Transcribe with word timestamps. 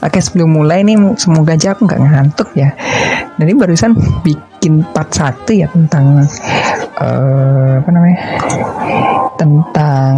Oke 0.00 0.18
sebelum 0.24 0.56
mulai 0.56 0.80
nih 0.80 0.96
semoga 1.20 1.54
aja 1.54 1.76
aku 1.76 1.84
nggak 1.84 2.00
ngantuk 2.00 2.48
ya. 2.56 2.72
Jadi 3.36 3.52
barusan 3.52 3.92
bikin 4.24 4.80
part 4.96 5.12
satu 5.12 5.52
ya 5.52 5.68
tentang 5.68 6.24
uh, 6.96 7.78
apa 7.78 7.90
namanya? 7.92 8.18
Tentang 9.36 10.14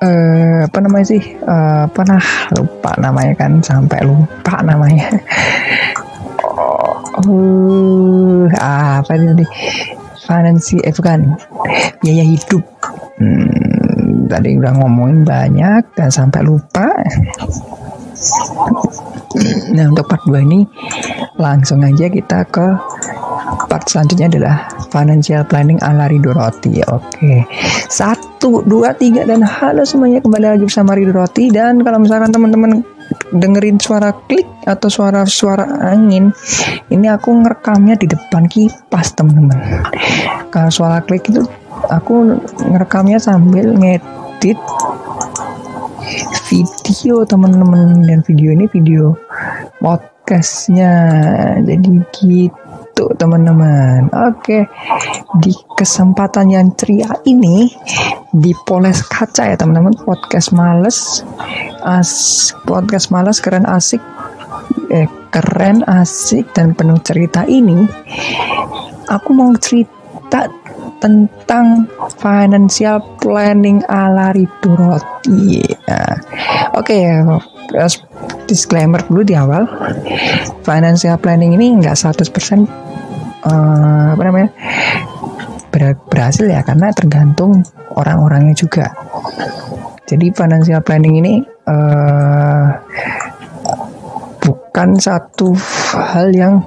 uh, 0.00 0.58
apa 0.64 0.78
namanya 0.80 1.06
sih? 1.06 1.22
Uh, 1.44 1.84
apa 1.84 2.00
nah 2.08 2.24
lupa 2.56 2.96
namanya 2.96 3.32
kan 3.36 3.60
sampai 3.60 4.00
lupa 4.08 4.64
namanya. 4.64 5.08
Oh, 6.40 6.96
uh, 7.20 7.99
apa 8.48 9.12
tadi 9.12 9.44
finansi 10.24 10.78
eh 10.86 10.94
bukan. 10.94 11.20
Biaya 12.00 12.24
hidup. 12.24 12.64
Hmm, 13.20 14.30
tadi 14.30 14.56
udah 14.56 14.72
ngomongin 14.80 15.26
banyak 15.26 15.82
dan 15.98 16.08
sampai 16.08 16.40
lupa. 16.46 16.88
Nah 19.76 19.84
untuk 19.90 20.06
part 20.08 20.24
2 20.28 20.46
ini 20.46 20.64
langsung 21.40 21.80
aja 21.84 22.08
kita 22.08 22.44
ke 22.48 22.66
part 23.66 23.86
selanjutnya 23.86 24.26
adalah 24.30 24.56
financial 24.90 25.42
planning 25.46 25.78
ala 25.82 26.10
Rido 26.10 26.34
Roti. 26.34 26.82
Oke. 26.90 27.46
Satu 27.90 28.62
dua 28.66 28.94
tiga 28.94 29.22
dan 29.26 29.42
halo 29.46 29.86
semuanya. 29.86 30.22
Kembali 30.22 30.46
lagi 30.58 30.64
bersama 30.66 30.98
Rido 30.98 31.14
Roti. 31.14 31.50
Dan 31.50 31.82
kalau 31.82 32.02
misalkan 32.02 32.34
teman-teman 32.34 32.82
dengerin 33.34 33.78
suara 33.78 34.14
klik 34.26 34.46
atau 34.66 34.88
suara-suara 34.90 35.66
angin 35.90 36.34
ini 36.90 37.06
aku 37.10 37.30
ngerekamnya 37.42 37.98
di 37.98 38.06
depan 38.10 38.46
kipas 38.46 39.14
teman-teman. 39.14 39.58
Kalau 40.50 40.70
suara 40.70 40.98
klik 41.02 41.30
itu 41.30 41.46
aku 41.90 42.38
ngerekamnya 42.70 43.18
sambil 43.22 43.70
ngedit 43.74 44.58
video 46.50 47.22
teman-teman. 47.22 48.02
Dan 48.02 48.22
video 48.26 48.50
ini 48.50 48.66
video 48.70 49.14
podcastnya. 49.78 50.92
Jadi 51.62 52.02
gitu 52.10 52.69
teman-teman. 52.94 54.10
Oke. 54.12 54.68
Di 55.40 55.52
kesempatan 55.74 56.52
yang 56.52 56.72
ceria 56.76 57.10
ini 57.24 57.70
di 58.30 58.52
Poles 58.66 59.02
Kaca 59.06 59.48
ya 59.48 59.56
teman-teman. 59.56 59.96
Podcast 60.04 60.52
males. 60.52 61.24
As 61.82 62.10
podcast 62.68 63.10
males 63.14 63.40
keren 63.40 63.66
asik. 63.66 64.02
Eh, 64.90 65.08
keren 65.30 65.86
asik 65.86 66.50
dan 66.54 66.74
penuh 66.74 66.98
cerita 67.02 67.46
ini. 67.46 67.86
Aku 69.10 69.34
mau 69.34 69.50
cerita 69.58 70.50
tentang 71.00 71.88
financial 72.20 73.00
planning 73.18 73.80
ala 73.88 74.36
Rido 74.36 74.76
Roti. 74.76 75.64
Ya. 75.64 76.20
Oke, 76.76 77.00
okay, 77.00 77.24
disclaimer 78.44 79.00
dulu 79.08 79.24
di 79.24 79.34
awal. 79.34 79.64
Financial 80.62 81.16
planning 81.16 81.56
ini 81.56 81.80
nggak 81.80 81.96
100% 81.96 82.68
uh, 83.48 84.14
apa 84.14 84.22
namanya? 84.22 84.50
Ber 85.70 85.96
berhasil 86.10 86.44
ya 86.44 86.60
karena 86.60 86.92
tergantung 86.92 87.64
orang-orangnya 87.96 88.54
juga. 88.54 88.92
Jadi 90.04 90.34
financial 90.34 90.82
planning 90.82 91.22
ini 91.22 91.34
uh, 91.70 92.66
bukan 94.42 94.98
satu 94.98 95.54
hal 95.94 96.34
yang 96.34 96.58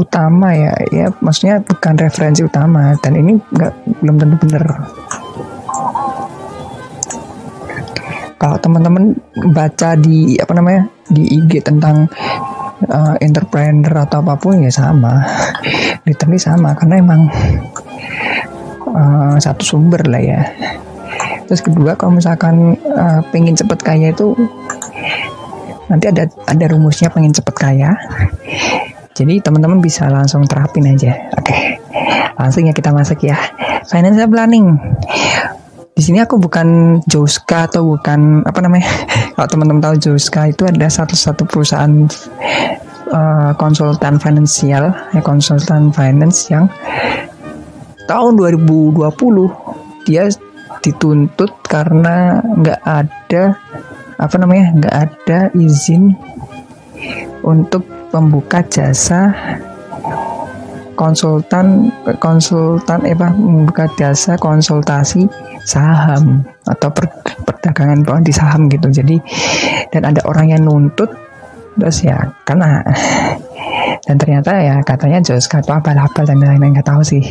utama 0.00 0.56
ya. 0.56 0.72
Ya 0.88 1.06
maksudnya 1.20 1.60
bukan 1.60 1.94
referensi 2.00 2.40
utama 2.40 2.96
dan 3.04 3.20
ini 3.20 3.36
nggak 3.52 4.00
belum 4.00 4.16
tentu 4.16 4.36
benar 4.48 4.64
kalau 8.40 8.56
teman-teman 8.56 9.12
baca 9.52 9.92
di 10.00 10.40
apa 10.40 10.56
namanya 10.56 10.88
di 11.12 11.36
IG 11.36 11.60
tentang 11.60 12.08
uh, 12.88 13.14
entrepreneur 13.20 14.08
atau 14.08 14.24
apa 14.24 14.40
pun 14.40 14.64
ya 14.64 14.72
sama. 14.72 15.20
Literally 16.08 16.40
sama 16.40 16.72
karena 16.72 17.04
emang 17.04 17.28
uh, 18.88 19.36
satu 19.36 19.60
sumber 19.60 20.08
lah 20.08 20.24
ya. 20.24 20.40
Terus 21.44 21.60
kedua 21.60 22.00
kalau 22.00 22.16
misalkan 22.16 22.80
uh, 22.88 23.20
pengen 23.28 23.52
cepet 23.52 23.76
kaya 23.84 24.16
itu 24.16 24.32
nanti 25.92 26.08
ada 26.08 26.24
ada 26.48 26.64
rumusnya 26.70 27.12
pengen 27.12 27.34
cepet 27.34 27.54
kaya 27.58 27.92
jadi 29.14 29.42
teman-teman 29.42 29.82
bisa 29.82 30.06
langsung 30.06 30.46
terapin 30.46 30.86
aja. 30.86 31.12
Oke. 31.34 31.82
Langsung 32.38 32.64
ya 32.64 32.72
kita 32.72 32.94
masuk 32.94 33.26
ya. 33.26 33.36
Financial 33.90 34.30
planning. 34.30 34.78
Di 35.90 36.02
sini 36.08 36.22
aku 36.22 36.40
bukan 36.40 37.00
Joska 37.04 37.68
atau 37.68 37.98
bukan 37.98 38.46
apa 38.46 38.60
namanya? 38.62 38.88
Kalau 39.36 39.48
teman-teman 39.50 39.82
tahu 39.82 39.96
Joska 40.00 40.48
itu 40.48 40.64
ada 40.64 40.86
satu-satu 40.88 41.44
perusahaan 41.44 42.08
uh, 43.12 43.52
konsultan 43.58 44.16
finansial, 44.16 44.94
ya 45.12 45.20
konsultan 45.20 45.92
finance 45.92 46.48
yang 46.48 46.70
tahun 48.08 48.40
2020 48.40 49.06
dia 50.08 50.26
dituntut 50.80 51.52
karena 51.68 52.40
nggak 52.42 52.80
ada 52.82 53.54
apa 54.16 54.34
namanya 54.40 54.72
nggak 54.80 54.96
ada 54.96 55.38
izin 55.52 56.16
untuk 57.44 57.99
pembuka 58.10 58.60
jasa 58.66 59.32
konsultan 60.98 61.88
konsultan 62.20 63.00
eh 63.08 63.16
apa 63.16 63.32
membuka 63.32 63.88
jasa 63.96 64.36
konsultasi 64.36 65.24
saham 65.64 66.44
atau 66.68 66.92
per, 66.92 67.08
perdagangan 67.48 68.04
bawah 68.04 68.20
di 68.20 68.34
saham 68.34 68.68
gitu. 68.68 68.92
Jadi 68.92 69.16
dan 69.88 70.12
ada 70.12 70.20
orang 70.28 70.52
yang 70.52 70.68
nuntut 70.68 71.08
terus 71.80 72.04
ya 72.04 72.18
karena 72.44 72.84
dan 74.04 74.16
ternyata 74.20 74.52
ya 74.60 74.76
katanya 74.84 75.22
Jos 75.24 75.48
kata 75.48 75.80
apa 75.80 75.96
apa 75.96 76.26
dan 76.26 76.42
lain-lain 76.42 76.76
nggak 76.76 76.88
tahu 76.88 77.00
sih. 77.00 77.24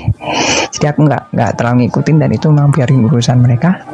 Jadi 0.74 0.86
aku 0.90 1.06
nggak 1.06 1.36
nggak 1.36 1.52
terlalu 1.60 1.86
ngikutin 1.86 2.16
dan 2.18 2.30
itu 2.34 2.48
memang 2.50 2.72
biarin 2.74 3.06
urusan 3.06 3.38
mereka. 3.38 3.86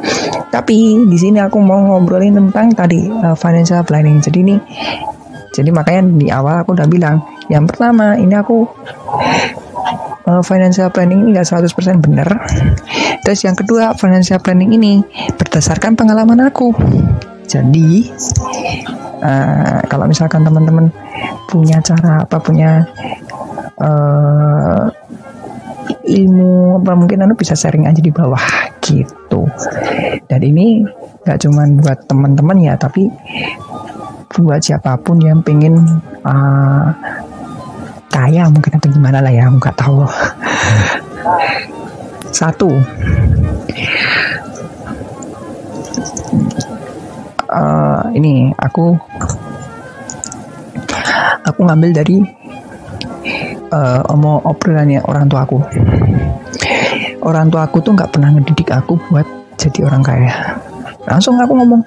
Tapi 0.48 1.04
di 1.04 1.18
sini 1.20 1.42
aku 1.42 1.60
mau 1.60 1.84
ngobrolin 1.84 2.32
tentang 2.32 2.72
tadi 2.72 3.10
uh, 3.10 3.36
financial 3.36 3.84
planning. 3.84 4.22
Jadi 4.24 4.38
ini 4.40 4.56
jadi 5.54 5.70
makanya 5.70 6.02
di 6.16 6.26
awal 6.32 6.62
aku 6.62 6.74
udah 6.74 6.88
bilang, 6.88 7.22
yang 7.46 7.66
pertama 7.68 8.18
ini 8.18 8.34
aku 8.34 8.66
uh, 10.26 10.42
financial 10.42 10.90
planning 10.90 11.26
ini 11.26 11.38
gak 11.38 11.48
100% 11.48 12.02
benar. 12.02 12.28
Terus 13.22 13.40
yang 13.46 13.56
kedua, 13.56 13.94
financial 13.94 14.42
planning 14.42 14.74
ini 14.74 15.02
berdasarkan 15.38 15.94
pengalaman 15.94 16.46
aku. 16.46 16.74
Jadi 17.46 18.10
uh, 19.22 19.80
kalau 19.86 20.06
misalkan 20.10 20.42
teman-teman 20.42 20.90
punya 21.46 21.78
cara 21.78 22.26
apa 22.26 22.36
punya 22.42 22.82
uh, 23.78 24.90
ilmu 26.06 26.82
apa 26.82 26.92
mungkin 26.98 27.22
anu 27.22 27.34
bisa 27.38 27.54
sharing 27.54 27.86
aja 27.86 28.02
di 28.02 28.10
bawah 28.10 28.42
gitu. 28.82 29.46
Dan 30.26 30.40
ini 30.42 30.82
gak 31.22 31.46
cuman 31.46 31.78
buat 31.82 32.06
teman-teman 32.06 32.58
ya, 32.62 32.74
tapi 32.78 33.10
buat 34.42 34.60
siapa 34.60 34.96
pun 35.00 35.16
yang 35.22 35.40
pengen 35.40 35.80
uh, 36.26 36.92
kaya 38.12 38.48
mungkin 38.48 38.76
atau 38.76 38.88
gimana 38.92 39.24
lah 39.24 39.32
ya 39.32 39.48
nggak 39.48 39.76
tahu. 39.76 40.02
Satu. 42.36 42.68
Uh, 47.46 48.02
ini 48.12 48.52
aku 48.60 48.92
aku 51.46 51.60
ngambil 51.64 51.96
dari 51.96 52.20
uh, 53.72 54.02
omong 54.12 54.44
obrolannya 54.44 55.00
orang 55.08 55.24
tua 55.30 55.48
aku. 55.48 55.58
Orang 57.24 57.48
tua 57.48 57.64
aku 57.64 57.80
tuh 57.80 57.96
nggak 57.96 58.12
pernah 58.12 58.36
ngedidik 58.36 58.68
aku 58.68 59.00
buat 59.08 59.24
jadi 59.56 59.88
orang 59.88 60.04
kaya. 60.04 60.60
Langsung 61.06 61.38
aku 61.38 61.54
ngomong 61.54 61.82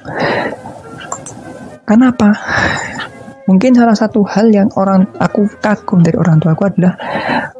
Kenapa? 1.89 2.29
Mungkin 3.49 3.73
salah 3.73 3.97
satu 3.97 4.21
hal 4.29 4.53
yang 4.53 4.69
orang 4.77 5.09
aku 5.17 5.49
kagum 5.57 6.05
dari 6.05 6.21
orang 6.21 6.37
tua 6.37 6.53
aku 6.53 6.69
adalah 6.69 6.93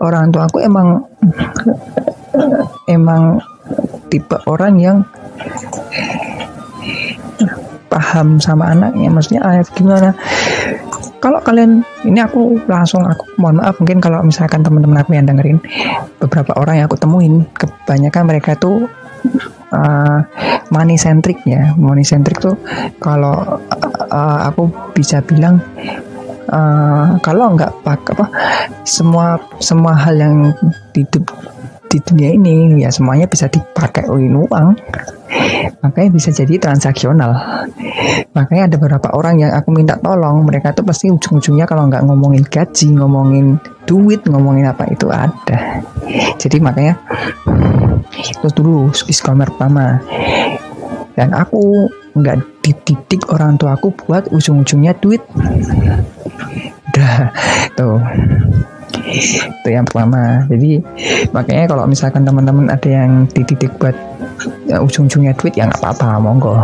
orang 0.05 0.29
tua 0.29 0.45
aku 0.45 0.61
emang 0.61 1.01
emang 2.85 3.41
tipe 4.13 4.37
orang 4.45 4.77
yang 4.77 4.97
paham 7.89 8.37
sama 8.37 8.69
anaknya 8.69 9.09
maksudnya 9.09 9.41
ayah 9.49 9.65
gimana 9.73 10.09
kalau 11.17 11.41
kalian 11.41 11.81
ini 12.05 12.21
aku 12.21 12.61
langsung 12.69 13.01
aku 13.01 13.25
mohon 13.41 13.57
maaf 13.57 13.81
mungkin 13.81 13.97
kalau 13.97 14.21
misalkan 14.21 14.61
teman-teman 14.61 15.01
aku 15.01 15.17
yang 15.17 15.25
dengerin 15.25 15.57
beberapa 16.21 16.53
orang 16.53 16.79
yang 16.79 16.85
aku 16.85 17.01
temuin 17.01 17.49
kebanyakan 17.57 18.23
mereka 18.29 18.53
tuh 18.53 18.85
uh, 19.73 20.19
money 20.73 20.97
centric 20.99 21.41
ya. 21.45 21.73
Money 21.75 22.05
centric 22.05 22.41
tuh 22.41 22.55
kalau 23.01 23.59
uh, 24.09 24.39
aku 24.49 24.69
bisa 24.93 25.21
bilang 25.23 25.61
uh, 26.49 27.17
kalau 27.21 27.53
nggak 27.55 27.73
pakai 27.85 28.13
apa 28.17 28.25
semua 28.85 29.37
semua 29.61 29.93
hal 29.95 30.15
yang 30.17 30.35
di 30.93 31.05
di 31.89 31.97
dunia 32.05 32.29
ini 32.37 32.85
ya 32.85 32.93
semuanya 32.93 33.25
bisa 33.25 33.49
dipakai 33.49 34.05
uang. 34.05 34.67
Makanya 35.81 36.09
bisa 36.13 36.29
jadi 36.29 36.61
transaksional. 36.61 37.33
Makanya 38.37 38.69
ada 38.69 38.75
beberapa 38.77 39.09
orang 39.17 39.41
yang 39.41 39.51
aku 39.57 39.73
minta 39.73 39.97
tolong 39.97 40.45
mereka 40.45 40.69
tuh 40.77 40.85
pasti 40.85 41.09
ujung-ujungnya 41.09 41.65
kalau 41.65 41.89
nggak 41.89 42.05
ngomongin 42.05 42.45
gaji 42.45 42.93
ngomongin 42.93 43.57
duit 43.89 44.21
ngomongin 44.29 44.69
apa 44.69 44.85
itu 44.93 45.09
ada. 45.09 45.81
Jadi 46.37 46.61
makanya 46.61 46.93
itu 48.13 48.47
dulu 48.53 48.93
disclaimer 48.93 49.49
pertama 49.49 49.97
dan 51.17 51.33
aku 51.33 51.89
nggak 52.13 52.37
dididik 52.61 53.25
orang 53.33 53.57
tua 53.57 53.73
aku 53.73 53.89
buat 54.05 54.29
ujung-ujungnya 54.29 54.93
duit. 55.01 55.25
Udah 56.93 57.33
tuh 57.73 57.97
itu 58.97 59.69
yang 59.69 59.85
pertama. 59.85 60.45
Jadi 60.49 60.81
makanya 61.31 61.63
kalau 61.69 61.83
misalkan 61.85 62.23
teman-teman 62.25 62.69
ada 62.69 62.89
yang 62.89 63.25
dididik 63.31 63.71
buat 63.77 63.95
ya, 64.65 64.81
ujung-ujungnya 64.81 65.35
duit 65.37 65.53
ya 65.55 65.69
nggak 65.69 65.81
apa-apa 65.81 66.19
monggo. 66.21 66.55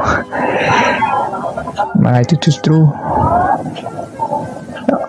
Malah 2.00 2.22
itu 2.22 2.36
justru 2.40 2.86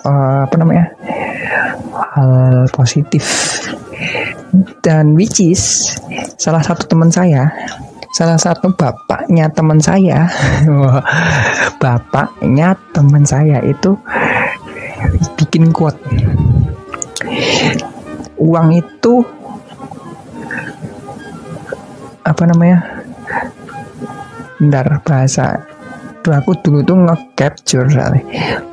uh, 0.06 0.40
apa 0.46 0.54
namanya 0.56 0.92
hal 2.16 2.68
positif. 2.72 3.24
Dan 4.80 5.18
which 5.18 5.42
is 5.42 5.92
salah 6.40 6.62
satu 6.62 6.86
teman 6.86 7.10
saya 7.12 7.50
salah 8.16 8.40
satu 8.40 8.72
bapaknya 8.72 9.52
teman 9.52 9.76
saya 9.76 10.24
bapaknya 11.82 12.72
teman 12.96 13.28
saya 13.28 13.60
itu 13.60 13.92
bikin 15.36 15.68
quote 15.68 16.00
uang 18.36 18.68
itu 18.74 19.14
apa 22.26 22.42
namanya? 22.46 22.78
Bentar 24.56 25.04
bahasa 25.04 25.60
tuh 26.24 26.34
aku 26.34 26.58
dulu 26.58 26.82
tuh 26.82 26.96
nge-capture 27.06 27.86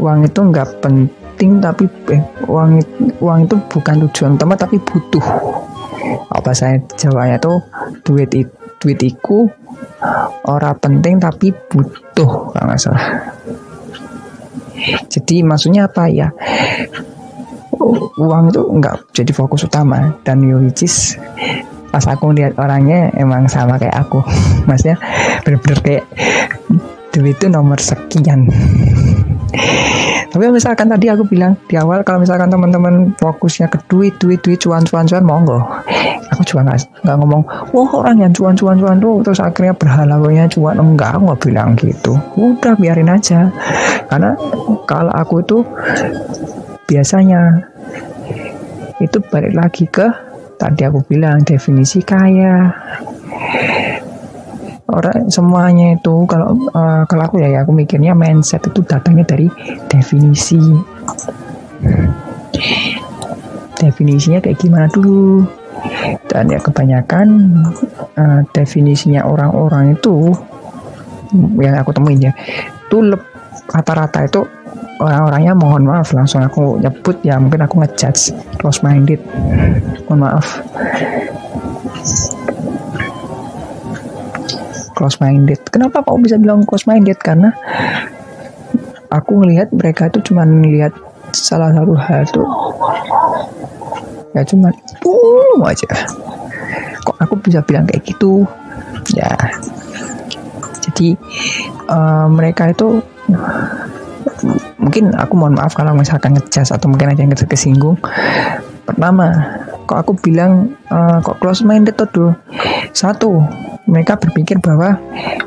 uang 0.01 0.25
itu 0.25 0.39
nggak 0.41 0.81
penting 0.81 1.61
tapi 1.61 1.85
eh, 2.09 2.23
uang 2.49 2.81
uang 3.21 3.39
itu 3.45 3.55
bukan 3.69 3.95
tujuan 4.09 4.39
utama 4.39 4.57
tapi 4.57 4.81
butuh. 4.81 5.21
Apa 6.33 6.51
saya 6.55 6.81
Jawanya 6.97 7.37
tuh 7.37 7.61
duit 8.01 8.31
itu 8.33 8.63
duit 8.83 8.99
iku 8.99 9.47
ora 10.43 10.75
penting 10.75 11.23
tapi 11.23 11.55
butuh 11.71 12.51
kalau 12.51 12.65
nggak 12.67 12.81
salah. 12.81 13.07
Jadi 15.07 15.39
maksudnya 15.47 15.87
apa 15.87 16.11
ya 16.11 16.27
uang 18.19 18.43
itu 18.53 18.61
nggak 18.61 18.95
jadi 19.13 19.31
fokus 19.33 19.65
utama. 19.65 20.13
Dan 20.25 20.45
which 20.45 20.85
is 20.85 21.17
pas 21.93 22.05
aku 22.09 22.33
lihat 22.33 22.57
orangnya 22.57 23.13
emang 23.13 23.45
sama 23.45 23.77
kayak 23.77 23.93
aku. 24.07 24.21
Maksudnya 24.67 24.97
bener-bener 25.45 25.79
kayak 25.81 26.05
duit 27.13 27.37
itu 27.37 27.45
nomor 27.45 27.77
sekian. 27.77 28.49
Tapi 30.33 30.49
misalkan 30.49 30.89
tadi 30.89 31.13
aku 31.13 31.29
bilang 31.29 31.53
di 31.69 31.77
awal 31.77 32.01
kalau 32.01 32.25
misalkan 32.25 32.49
teman-teman 32.49 33.13
fokusnya 33.21 33.69
ke 33.69 33.77
duit 33.85 34.17
duit 34.17 34.41
duit 34.41 34.57
cuan 34.57 34.81
cuan 34.81 35.05
cuan 35.05 35.21
monggo. 35.21 35.61
Aku 36.33 36.41
juga 36.41 36.73
nggak 36.73 37.05
nggak 37.05 37.17
ngomong 37.21 37.41
wah 37.69 37.89
orang 38.01 38.17
yang 38.17 38.33
cuan 38.33 38.57
cuan 38.57 38.81
cuan 38.81 38.97
tuh 38.97 39.21
terus 39.21 39.37
akhirnya 39.37 39.77
berhalawanya 39.77 40.49
cuan. 40.49 40.81
Enggak 40.81 41.13
aku 41.13 41.29
nggak 41.29 41.41
bilang 41.45 41.69
gitu. 41.77 42.17
Udah 42.33 42.73
biarin 42.73 43.13
aja. 43.13 43.53
Karena 44.09 44.33
kalau 44.89 45.13
aku 45.13 45.45
itu 45.45 45.61
biasanya 46.87 47.41
itu 48.99 49.17
balik 49.31 49.53
lagi 49.55 49.85
ke 49.89 50.07
tadi 50.55 50.87
aku 50.87 51.03
bilang 51.07 51.43
definisi 51.43 51.99
kaya. 52.05 52.71
Orang 54.87 55.31
semuanya 55.31 55.97
itu 55.97 56.27
kalau 56.29 56.69
uh, 56.69 57.01
kalau 57.09 57.23
aku 57.25 57.41
ya, 57.41 57.49
ya 57.49 57.59
aku 57.65 57.73
mikirnya 57.73 58.13
mindset 58.13 58.61
itu 58.67 58.85
datangnya 58.85 59.25
dari 59.25 59.47
definisi. 59.89 60.61
Definisinya 63.79 64.39
kayak 64.39 64.59
gimana 64.61 64.87
dulu? 64.91 65.43
Dan 66.29 66.53
ya 66.53 66.61
kebanyakan 66.61 67.27
uh, 68.15 68.39
definisinya 68.53 69.25
orang-orang 69.25 69.97
itu 69.97 70.31
yang 71.57 71.75
aku 71.81 71.91
temuin 71.91 72.29
ya 72.29 72.33
itu 72.93 73.01
rata-rata 73.73 74.29
itu 74.29 74.45
orang-orangnya 75.01 75.53
mohon 75.57 75.83
maaf 75.89 76.13
langsung 76.13 76.45
aku 76.45 76.77
nyebut 76.81 77.17
ya 77.25 77.39
mungkin 77.41 77.65
aku 77.65 77.81
ngejudge 77.81 78.35
close 78.61 78.85
minded 78.85 79.21
mohon 80.05 80.29
maaf 80.29 80.61
close 84.93 85.17
minded. 85.19 85.59
Kenapa 85.67 86.05
kok 86.05 86.21
bisa 86.21 86.37
bilang 86.39 86.63
close 86.63 86.85
minded? 86.85 87.19
Karena 87.19 87.51
aku 89.09 89.41
ngelihat 89.43 89.73
mereka 89.75 90.07
itu 90.07 90.31
cuma 90.31 90.45
lihat 90.45 90.93
salah 91.33 91.73
satu 91.73 91.93
hal 91.97 92.23
tuh 92.29 92.45
ya 94.33 94.41
cuma 94.45 94.73
boom 95.01 95.61
aja. 95.65 95.89
Kok 97.05 97.17
aku 97.21 97.35
bisa 97.41 97.61
bilang 97.61 97.85
kayak 97.85 98.05
gitu? 98.05 98.47
Ya. 99.13 99.29
Jadi 100.81 101.13
uh, 101.91 102.25
mereka 102.31 102.73
itu 102.73 103.01
mungkin 104.79 105.13
aku 105.15 105.33
mohon 105.37 105.55
maaf 105.55 105.73
kalau 105.77 105.95
misalkan 105.95 106.35
ngecas 106.35 106.73
atau 106.73 106.89
mungkin 106.91 107.13
ada 107.13 107.19
yang 107.21 107.31
kesinggung. 107.33 107.97
Pertama, 108.83 109.31
kok 109.87 109.99
aku 110.03 110.11
bilang 110.19 110.75
uh, 110.91 111.23
kok 111.23 111.39
close 111.39 111.63
minded 111.63 111.95
tuh 111.95 112.35
satu 112.91 113.39
mereka 113.87 114.19
berpikir 114.19 114.59
bahwa 114.59 114.99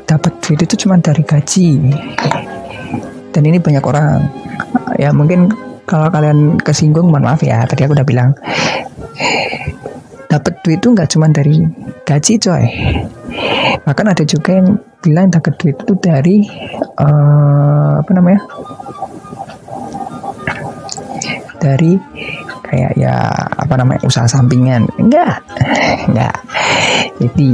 dapat 0.09 0.33
duit 0.41 0.61
itu 0.65 0.87
cuma 0.87 0.97
dari 0.97 1.21
gaji. 1.21 1.69
Dan 3.33 3.41
ini 3.45 3.61
banyak 3.61 3.83
orang. 3.85 4.25
Ya 4.97 5.13
mungkin 5.13 5.53
kalau 5.85 6.09
kalian 6.09 6.57
kesinggung 6.57 7.13
mohon 7.13 7.25
maaf 7.25 7.45
ya 7.45 7.61
tadi 7.69 7.85
aku 7.85 7.93
udah 7.93 8.07
bilang. 8.07 8.33
Dapat 10.27 10.59
duit 10.65 10.83
itu 10.83 10.91
nggak 10.91 11.09
cuma 11.13 11.31
dari 11.31 11.63
gaji 12.03 12.33
coy 12.35 12.65
bahkan 13.83 14.07
ada 14.11 14.23
juga 14.23 14.59
yang 14.59 14.79
bilang 15.01 15.31
dapat 15.31 15.53
duit 15.59 15.77
itu 15.79 15.93
dari 15.99 16.37
uh, 16.99 18.01
apa 18.01 18.11
namanya? 18.13 18.41
Dari 21.57 21.91
kayak 22.67 22.93
ya 22.99 23.15
apa 23.57 23.73
namanya 23.79 24.03
usaha 24.05 24.27
sampingan. 24.27 24.87
Enggak 24.99 25.41
enggak. 26.11 26.35
Jadi 27.17 27.49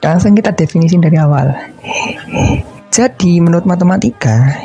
langsung 0.00 0.32
kita 0.34 0.54
definisi 0.54 0.96
dari 0.98 1.18
awal. 1.18 1.50
Jadi 2.90 3.44
menurut 3.44 3.68
matematika 3.68 4.56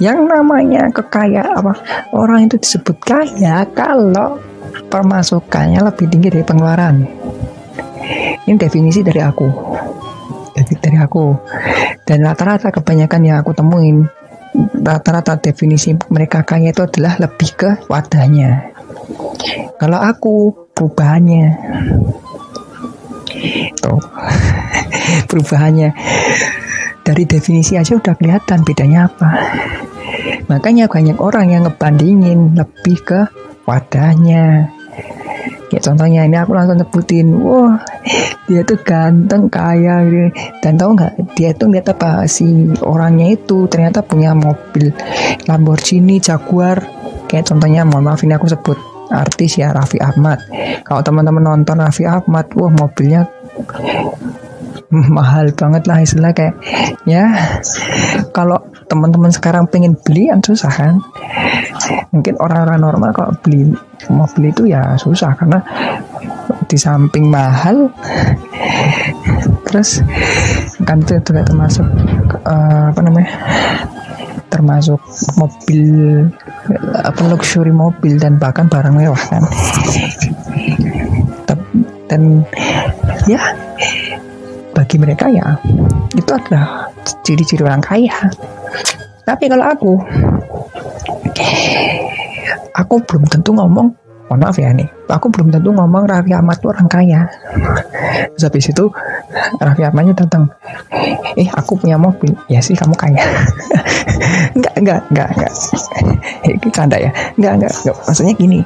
yang 0.00 0.24
namanya 0.24 0.88
kekayaan 0.88 1.62
apa 1.62 1.72
orang 2.16 2.48
itu 2.48 2.56
disebut 2.58 2.96
kaya 3.02 3.62
kalau 3.76 4.40
pemasukannya 4.88 5.84
lebih 5.84 6.08
tinggi 6.08 6.32
dari 6.32 6.44
pengeluaran 6.46 7.04
ini 8.46 8.58
definisi 8.58 9.00
dari 9.06 9.20
aku. 9.22 9.48
Dari, 10.52 10.74
dari 10.78 10.98
aku. 10.98 11.24
Dan 12.02 12.26
rata-rata 12.26 12.74
kebanyakan 12.74 13.20
yang 13.22 13.36
aku 13.40 13.54
temuin 13.54 14.04
rata-rata 14.84 15.40
definisi 15.40 15.96
mereka 16.12 16.44
kaya 16.44 16.76
itu 16.76 16.84
adalah 16.84 17.16
lebih 17.16 17.50
ke 17.56 17.70
wadahnya. 17.88 18.68
Kalau 19.80 19.98
aku 19.98 20.52
perubahannya, 20.76 21.56
tuh. 23.80 24.00
Perubahannya. 25.30 25.90
Dari 27.02 27.24
definisi 27.26 27.74
aja 27.74 27.98
udah 27.98 28.14
kelihatan 28.14 28.62
bedanya 28.62 29.10
apa. 29.10 29.30
Makanya 30.46 30.86
banyak 30.86 31.18
orang 31.18 31.50
yang 31.50 31.62
ngebandingin 31.66 32.54
lebih 32.54 33.02
ke 33.02 33.20
wadahnya, 33.66 34.70
Kayak 35.72 35.88
contohnya 35.88 36.28
ini 36.28 36.36
aku 36.36 36.52
langsung 36.52 36.76
sebutin, 36.76 37.32
wah 37.32 37.80
dia 38.44 38.60
tuh 38.60 38.76
ganteng 38.84 39.48
kaya 39.48 40.04
gitu. 40.04 40.28
Dan 40.60 40.76
tahu 40.76 41.00
nggak 41.00 41.12
dia 41.32 41.56
tuh 41.56 41.72
lihat 41.72 41.96
apa 41.96 42.28
si 42.28 42.68
orangnya 42.84 43.32
itu 43.32 43.64
ternyata 43.72 44.04
punya 44.04 44.36
mobil 44.36 44.92
Lamborghini 45.48 46.20
Jaguar. 46.20 46.76
Kayak 47.24 47.48
contohnya 47.48 47.88
mohon 47.88 48.04
maaf 48.04 48.20
ini 48.20 48.36
aku 48.36 48.52
sebut 48.52 48.76
artis 49.08 49.56
ya 49.56 49.72
Raffi 49.72 49.96
Ahmad. 49.96 50.44
Kalau 50.84 51.00
teman-teman 51.00 51.40
nonton 51.40 51.80
Raffi 51.80 52.04
Ahmad, 52.04 52.52
wah 52.52 52.68
mobilnya 52.68 53.24
mahal 54.92 55.50
banget 55.52 55.82
lah 55.88 55.98
istilah 56.02 56.32
kayak 56.36 56.54
ya 57.08 57.32
kalau 58.36 58.60
teman-teman 58.88 59.32
sekarang 59.32 59.64
pengen 59.72 59.96
beli 60.04 60.28
kan 60.28 60.44
susah 60.44 60.72
kan? 60.72 61.00
Mungkin 62.12 62.36
orang-orang 62.36 62.78
normal 62.80 63.10
kalau 63.16 63.32
beli 63.40 63.72
mobil 64.12 64.52
itu 64.52 64.68
ya 64.68 64.96
susah 65.00 65.32
karena 65.38 65.64
di 66.68 66.76
samping 66.76 67.30
mahal 67.32 67.88
terus 69.68 70.04
kan 70.84 71.00
itu 71.00 71.22
juga 71.24 71.46
termasuk 71.46 71.86
uh, 72.44 72.92
apa 72.92 73.00
namanya 73.00 73.30
termasuk 74.52 75.00
mobil 75.40 76.28
apa 77.00 77.20
luxury 77.24 77.72
mobil 77.72 78.20
dan 78.20 78.36
bahkan 78.36 78.68
barang 78.68 78.92
mewah 78.92 79.22
kan? 79.32 79.42
Dan 82.12 82.44
ya 83.24 83.40
bagi 84.82 84.98
mereka 84.98 85.30
ya 85.30 85.54
itu 86.18 86.26
adalah 86.34 86.90
ciri-ciri 87.22 87.62
orang 87.62 87.78
kaya. 87.78 88.18
Tapi 89.22 89.46
kalau 89.46 89.62
aku 89.62 89.92
aku 92.74 92.94
belum 93.06 93.30
tentu 93.30 93.54
ngomong 93.54 93.94
mohon 94.32 94.48
maaf 94.48 94.56
ya 94.56 94.72
nih 94.72 94.88
aku 95.12 95.28
belum 95.28 95.52
tentu 95.52 95.70
ngomong 95.76 96.08
Raffi 96.08 96.32
Ahmad 96.32 96.56
itu 96.56 96.72
orang 96.72 96.88
kaya. 96.88 97.28
Terus 98.34 98.44
habis 98.48 98.66
itu 98.72 98.84
Raffi 99.60 99.84
Ahmadnya 99.84 100.16
datang. 100.16 100.48
Eh 101.36 101.48
aku 101.52 101.76
punya 101.76 102.00
mobil. 102.00 102.32
Ya 102.48 102.64
sih 102.64 102.72
kamu 102.72 102.96
kaya. 102.96 103.20
Enggak 104.56 104.74
enggak 104.76 105.00
enggak 105.12 105.28
enggak. 105.36 105.52
Ini 106.48 106.68
canda 106.72 106.96
ya. 106.98 107.10
Enggak, 107.36 107.52
enggak 107.60 107.72
enggak. 107.72 107.96
Maksudnya 108.08 108.34
gini. 108.36 108.60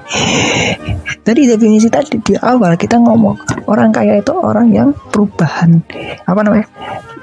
Dari 1.22 1.42
definisi 1.46 1.88
tadi 1.90 2.18
di 2.22 2.34
awal 2.38 2.78
kita 2.78 2.98
ngomong 3.02 3.66
orang 3.66 3.90
kaya 3.90 4.22
itu 4.22 4.32
orang 4.34 4.70
yang 4.70 4.88
perubahan 5.10 5.82
apa 6.26 6.40
namanya 6.42 6.66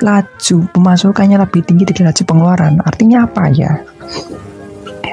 laju 0.04 0.58
pemasukannya 0.76 1.40
lebih 1.40 1.64
tinggi 1.64 1.88
dari 1.88 2.02
laju 2.08 2.24
pengeluaran. 2.28 2.74
Artinya 2.84 3.28
apa 3.28 3.48
ya 3.52 3.72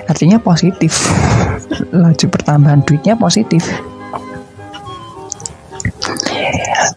artinya 0.09 0.38
positif. 0.40 1.11
Laju 1.90 2.26
pertambahan 2.30 2.82
duitnya 2.87 3.14
positif. 3.18 3.62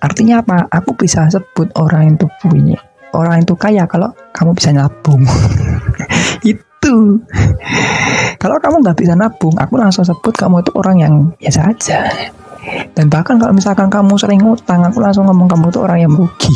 Artinya 0.04 0.44
apa? 0.44 0.68
Aku 0.70 0.98
bisa 0.98 1.28
sebut 1.32 1.72
orang 1.80 2.18
itu 2.18 2.28
punya 2.42 2.80
orang 3.14 3.46
itu 3.46 3.54
kaya 3.54 3.86
kalau 3.86 4.12
kamu 4.34 4.52
bisa 4.58 4.74
nabung. 4.74 5.22
Itu. 6.52 7.24
Kalau 8.42 8.60
kamu 8.60 8.84
nggak 8.84 8.98
bisa 9.00 9.16
nabung 9.16 9.56
aku 9.56 9.80
langsung 9.80 10.04
sebut 10.04 10.36
kamu 10.36 10.60
itu 10.60 10.72
orang 10.76 10.98
yang 11.00 11.14
biasa 11.40 11.72
aja. 11.72 12.12
Dan 12.92 13.08
bahkan 13.08 13.40
kalau 13.40 13.56
misalkan 13.56 13.88
kamu 13.88 14.20
sering 14.20 14.44
ngutang 14.44 14.84
aku 14.84 15.00
langsung 15.00 15.24
ngomong 15.32 15.48
kamu 15.48 15.72
itu 15.72 15.80
orang 15.80 16.00
yang 16.04 16.12
merugi 16.12 16.52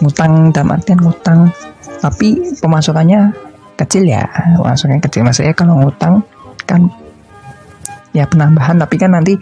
ngutang 0.00 0.52
dalam 0.52 0.76
artian 0.76 1.00
ngutang 1.00 1.48
tapi 2.00 2.56
pemasukannya 2.60 3.32
kecil 3.76 4.08
ya 4.08 4.24
maksudnya 4.58 4.98
kecil 5.00 5.22
maksudnya 5.22 5.52
kalau 5.52 5.78
ngutang 5.80 6.24
kan 6.64 6.88
ya 8.16 8.24
penambahan 8.24 8.80
tapi 8.80 8.96
kan 8.96 9.12
nanti 9.12 9.36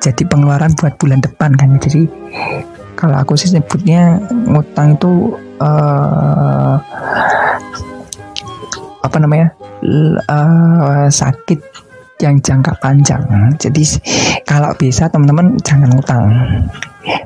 jadi 0.00 0.22
pengeluaran 0.24 0.72
buat 0.80 0.96
bulan 0.96 1.20
depan 1.20 1.52
kan 1.54 1.76
jadi 1.76 2.08
kalau 2.96 3.16
aku 3.16 3.36
sih 3.36 3.48
sebutnya 3.48 4.20
ngutang 4.48 4.96
itu 4.96 5.36
uh, 5.60 6.76
apa 9.00 9.16
namanya 9.16 9.48
uh, 10.28 11.08
sakit 11.08 11.60
yang 12.20 12.36
jangka 12.44 12.76
panjang. 12.78 13.24
Jadi 13.56 13.82
kalau 14.44 14.70
bisa 14.76 15.08
teman-teman 15.08 15.56
jangan 15.64 15.88
ngutang. 15.88 16.24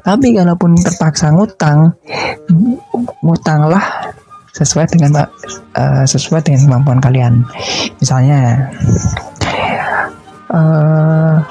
Tapi 0.07 0.39
kalaupun 0.39 0.79
terpaksa 0.79 1.35
ngutang, 1.35 1.91
ngutanglah 3.27 3.83
sesuai 4.55 4.87
dengan 4.95 5.27
uh, 5.75 6.05
sesuai 6.07 6.47
dengan 6.47 6.61
kemampuan 6.71 7.01
kalian. 7.03 7.43
Misalnya 7.99 8.71
uh, 10.55 11.43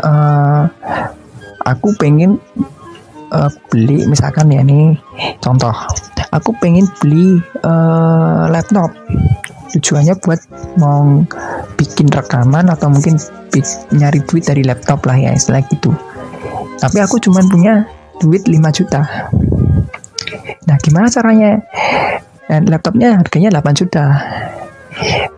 uh, 0.00 0.64
aku 1.68 1.92
pengen 2.00 2.40
uh, 3.36 3.52
beli 3.68 4.08
misalkan 4.08 4.48
ya 4.48 4.64
ini 4.64 4.96
contoh 5.44 5.72
aku 6.32 6.56
pengen 6.58 6.88
beli 7.04 7.36
uh, 7.68 8.48
laptop. 8.48 8.88
Tujuannya 9.70 10.18
buat 10.18 10.40
mau 10.82 11.22
bikin 11.78 12.10
rekaman 12.10 12.66
atau 12.74 12.90
mungkin 12.90 13.14
nyari 13.94 14.18
duit 14.26 14.42
dari 14.48 14.66
laptop 14.66 15.06
lah 15.06 15.14
ya 15.14 15.30
istilah 15.36 15.62
gitu. 15.70 15.94
Tapi 16.80 16.98
aku 16.98 17.22
cuman 17.22 17.46
punya 17.46 17.86
duit 18.18 18.50
5 18.50 18.56
juta 18.74 19.30
Nah, 20.66 20.76
gimana 20.82 21.06
caranya? 21.08 21.60
Dan 22.50 22.66
laptopnya 22.66 23.22
harganya 23.22 23.60
8 23.60 23.80
juta. 23.80 24.04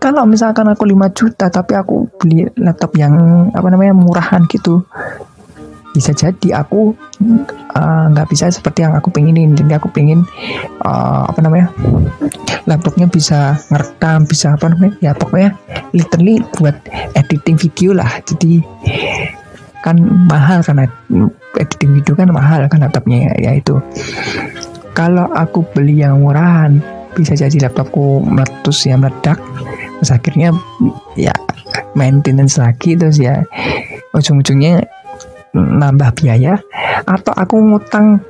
Kalau 0.00 0.24
misalkan 0.24 0.66
aku 0.72 0.88
5 0.88 1.12
juta 1.12 1.46
tapi 1.52 1.76
aku 1.76 2.08
beli 2.18 2.48
laptop 2.58 2.96
yang 2.96 3.14
apa 3.52 3.68
namanya 3.68 3.94
murahan 3.94 4.42
gitu, 4.48 4.82
bisa 5.92 6.16
jadi 6.16 6.64
aku 6.64 6.96
uh, 7.76 8.04
nggak 8.10 8.26
uh, 8.26 8.30
bisa 8.32 8.48
seperti 8.48 8.82
yang 8.82 8.96
aku 8.96 9.12
pengenin 9.12 9.52
jadi 9.52 9.76
aku 9.76 9.92
pengen 9.92 10.24
uh, 10.82 11.28
apa 11.28 11.40
namanya 11.44 11.68
laptopnya 12.64 13.06
bisa 13.06 13.60
ngerekam 13.68 14.24
bisa 14.24 14.56
apa 14.56 14.72
namanya 14.72 14.92
ya 15.04 15.12
pokoknya 15.12 15.52
literally 15.92 16.40
buat 16.56 16.74
editing 17.12 17.60
video 17.60 17.92
lah 17.92 18.08
jadi 18.24 18.64
kan 19.84 20.00
mahal 20.32 20.64
karena 20.64 20.88
editing 21.60 21.92
video 21.92 22.16
kan 22.16 22.32
mahal 22.32 22.64
kan 22.72 22.80
laptopnya 22.80 23.28
ya, 23.28 23.32
ya 23.36 23.60
itu 23.60 23.76
kalau 24.92 25.28
aku 25.32 25.64
beli 25.72 26.04
yang 26.04 26.20
murahan 26.20 26.80
bisa 27.12 27.36
jadi 27.36 27.68
laptopku 27.68 28.24
meletus 28.24 28.88
ya 28.88 28.96
meledak. 28.96 29.40
Terus 30.00 30.10
akhirnya 30.12 30.50
ya 31.16 31.32
maintenance 31.96 32.60
lagi 32.60 32.96
terus 32.96 33.20
ya. 33.20 33.44
Ujung-ujungnya 34.12 34.84
nambah 35.56 36.16
biaya. 36.16 36.60
Atau 37.08 37.32
aku 37.32 37.60
ngutang 37.60 38.20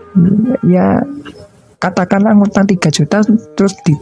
ya 0.66 1.02
katakanlah 1.83 2.35
ngutang 2.38 2.66
3 2.66 2.78
juta 2.95 3.19
terus 3.59 3.75
di 3.83 3.95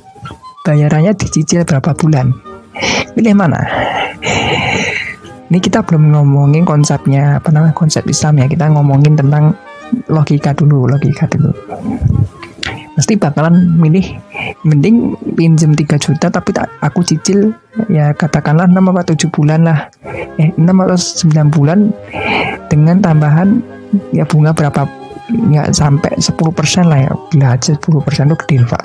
bayarannya 0.65 1.17
dicicil 1.17 1.65
berapa 1.65 1.97
bulan. 1.97 2.33
Pilih 3.17 3.35
mana? 3.37 3.61
Ini 5.51 5.59
kita 5.59 5.83
belum 5.83 6.15
ngomongin 6.15 6.63
konsepnya 6.63 7.43
apa 7.43 7.51
namanya 7.51 7.75
konsep 7.75 8.07
Islam 8.07 8.39
ya. 8.39 8.47
Kita 8.47 8.71
ngomongin 8.71 9.19
tentang 9.19 9.57
logika 10.07 10.55
dulu 10.55 10.87
logika 10.87 11.27
dulu 11.27 11.51
pasti 13.01 13.17
bakalan 13.17 13.81
milih 13.81 14.13
mending 14.69 15.17
pinjem 15.33 15.73
3 15.73 15.97
juta 15.97 16.29
tapi 16.29 16.53
tak 16.53 16.69
aku 16.85 17.01
cicil. 17.01 17.57
Ya 17.89 18.13
katakanlah 18.13 18.69
6 18.69 18.77
atau 18.77 19.17
7 19.17 19.33
bulan 19.33 19.65
lah. 19.65 19.89
Eh 20.37 20.53
6 20.53 20.69
atau 20.69 21.01
9 21.01 21.49
bulan 21.49 21.97
dengan 22.69 23.01
tambahan 23.01 23.65
ya 24.13 24.29
bunga 24.29 24.53
berapa 24.53 24.85
nggak 25.33 25.73
sampai 25.73 26.13
10% 26.21 26.93
lah 26.93 27.09
ya. 27.09 27.13
Bila 27.33 27.57
aja 27.57 27.73
10% 27.73 27.81
itu 28.29 28.37
gede 28.45 28.57
pak. 28.69 28.85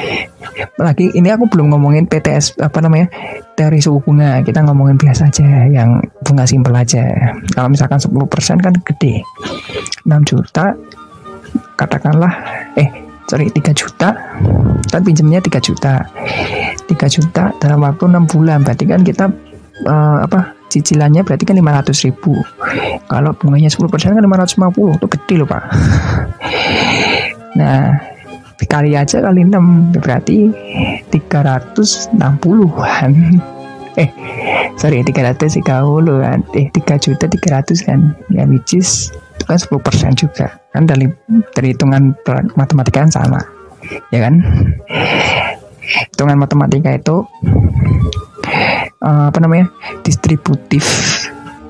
Lagi 0.88 1.12
ini 1.12 1.28
aku 1.28 1.44
belum 1.52 1.76
ngomongin 1.76 2.08
PTS 2.08 2.56
apa 2.56 2.80
namanya 2.80 3.12
dari 3.52 3.84
suku 3.84 4.00
bunga. 4.00 4.40
Kita 4.40 4.64
ngomongin 4.64 4.96
biasa 4.96 5.28
aja 5.28 5.68
yang 5.68 6.00
bunga 6.24 6.48
simpel 6.48 6.72
aja. 6.72 7.04
Kalau 7.52 7.68
misalkan 7.68 8.00
10% 8.00 8.64
kan 8.64 8.72
gede. 8.80 9.20
6 10.08 10.08
juta 10.24 10.72
katakanlah 11.76 12.32
eh 12.80 13.09
sorry 13.30 13.46
3 13.54 13.70
juta. 13.70 14.18
Kan 14.90 15.06
pinjamnya 15.06 15.38
3 15.38 15.62
juta. 15.62 16.02
3 16.02 16.90
juta 17.06 17.54
dalam 17.62 17.86
waktu 17.86 18.10
6 18.10 18.26
bulan. 18.26 18.66
Berarti 18.66 18.90
kan 18.90 19.06
kita 19.06 19.30
uh, 19.86 20.26
apa 20.26 20.58
cicilannya 20.66 21.22
berarti 21.22 21.46
kan 21.46 21.54
500 21.54 22.10
ribu. 22.10 22.34
Kalau 23.06 23.30
bunganya 23.38 23.70
10% 23.70 24.18
kan 24.18 24.26
550 24.26 24.98
itu 24.98 25.06
gede 25.06 25.34
loh 25.38 25.46
pak. 25.46 25.62
Nah 27.54 28.10
dikali 28.60 28.92
aja 28.92 29.24
kali 29.24 29.48
6 29.48 30.04
berarti 30.04 30.52
360-an 31.08 33.12
eh 33.98 34.06
sorry 34.76 35.02
300 35.02 35.64
30 35.64 36.22
kan 36.22 36.38
eh 36.54 36.68
3 36.68 37.00
juta 37.00 37.24
300 37.26 37.88
kan? 37.88 38.14
Ya 38.30 38.46
which 38.46 38.76
is 38.76 39.10
itu 39.10 39.44
kan 39.48 39.56
10% 39.56 40.20
juga 40.20 40.59
kan 40.70 40.86
dari 40.86 41.06
perhitungan 41.50 42.14
matematika 42.54 43.02
kan 43.02 43.10
sama 43.10 43.40
ya 44.10 44.20
kan? 44.28 44.34
Hitungan 45.80 46.38
matematika 46.38 46.94
itu 46.94 47.26
uh, 49.02 49.24
apa 49.30 49.38
namanya 49.42 49.66
distributif 50.06 50.84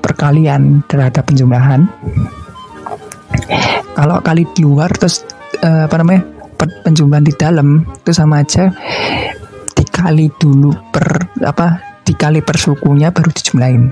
perkalian 0.03 0.85
terhadap 0.85 1.25
penjumlahan. 1.25 1.89
Kalau 3.97 4.17
kali 4.21 4.45
di 4.53 4.61
luar 4.65 4.93
terus 4.93 5.25
uh, 5.65 5.89
apa 5.89 5.95
namanya 6.01 6.21
penjumlahan 6.85 7.25
di 7.25 7.33
dalam 7.33 7.81
itu 7.81 8.11
sama 8.13 8.45
aja 8.45 8.69
dikali 9.73 10.29
dulu 10.37 10.69
per 10.93 11.33
apa 11.41 11.90
dikali 12.11 12.43
per 12.43 12.59
sukunya 12.59 13.07
baru 13.07 13.31
dijumlahin 13.31 13.87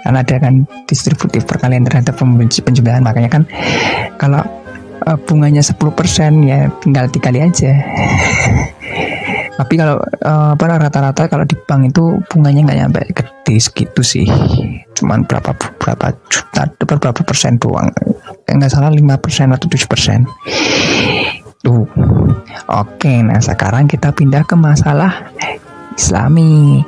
karena 0.00 0.24
ada 0.24 0.36
kan 0.40 0.64
distributif 0.88 1.44
perkalian 1.44 1.84
terhadap 1.84 2.16
penjumlahan. 2.16 3.04
Makanya 3.04 3.28
kan 3.28 3.42
kalau 4.16 4.40
uh, 5.04 5.18
bunganya 5.28 5.60
10% 5.60 5.76
ya 6.48 6.72
tinggal 6.80 7.04
dikali 7.12 7.44
aja. 7.44 7.76
Tapi 9.60 9.76
kalau 9.76 10.00
uh, 10.24 10.56
rata-rata 10.56 11.28
kalau 11.28 11.44
di 11.44 11.52
bank 11.68 11.92
itu 11.92 12.16
bunganya 12.32 12.64
nggak 12.64 12.78
nyampe 12.80 13.00
gede 13.12 13.56
segitu 13.60 14.00
sih. 14.00 14.24
Cuman 14.96 15.28
berapa 15.28 15.52
berapa 15.52 16.16
juta 16.32 16.64
berapa 16.80 17.20
persen 17.20 17.60
doang. 17.60 17.92
Nggak 18.48 18.72
salah 18.72 18.88
5% 18.88 19.04
atau 19.52 19.68
7% 19.68 20.24
Tuh. 21.60 21.84
Oke, 22.72 23.20
nah 23.20 23.36
sekarang 23.36 23.84
kita 23.84 24.16
pindah 24.16 24.48
ke 24.48 24.56
masalah 24.56 25.28
Islami. 26.00 26.80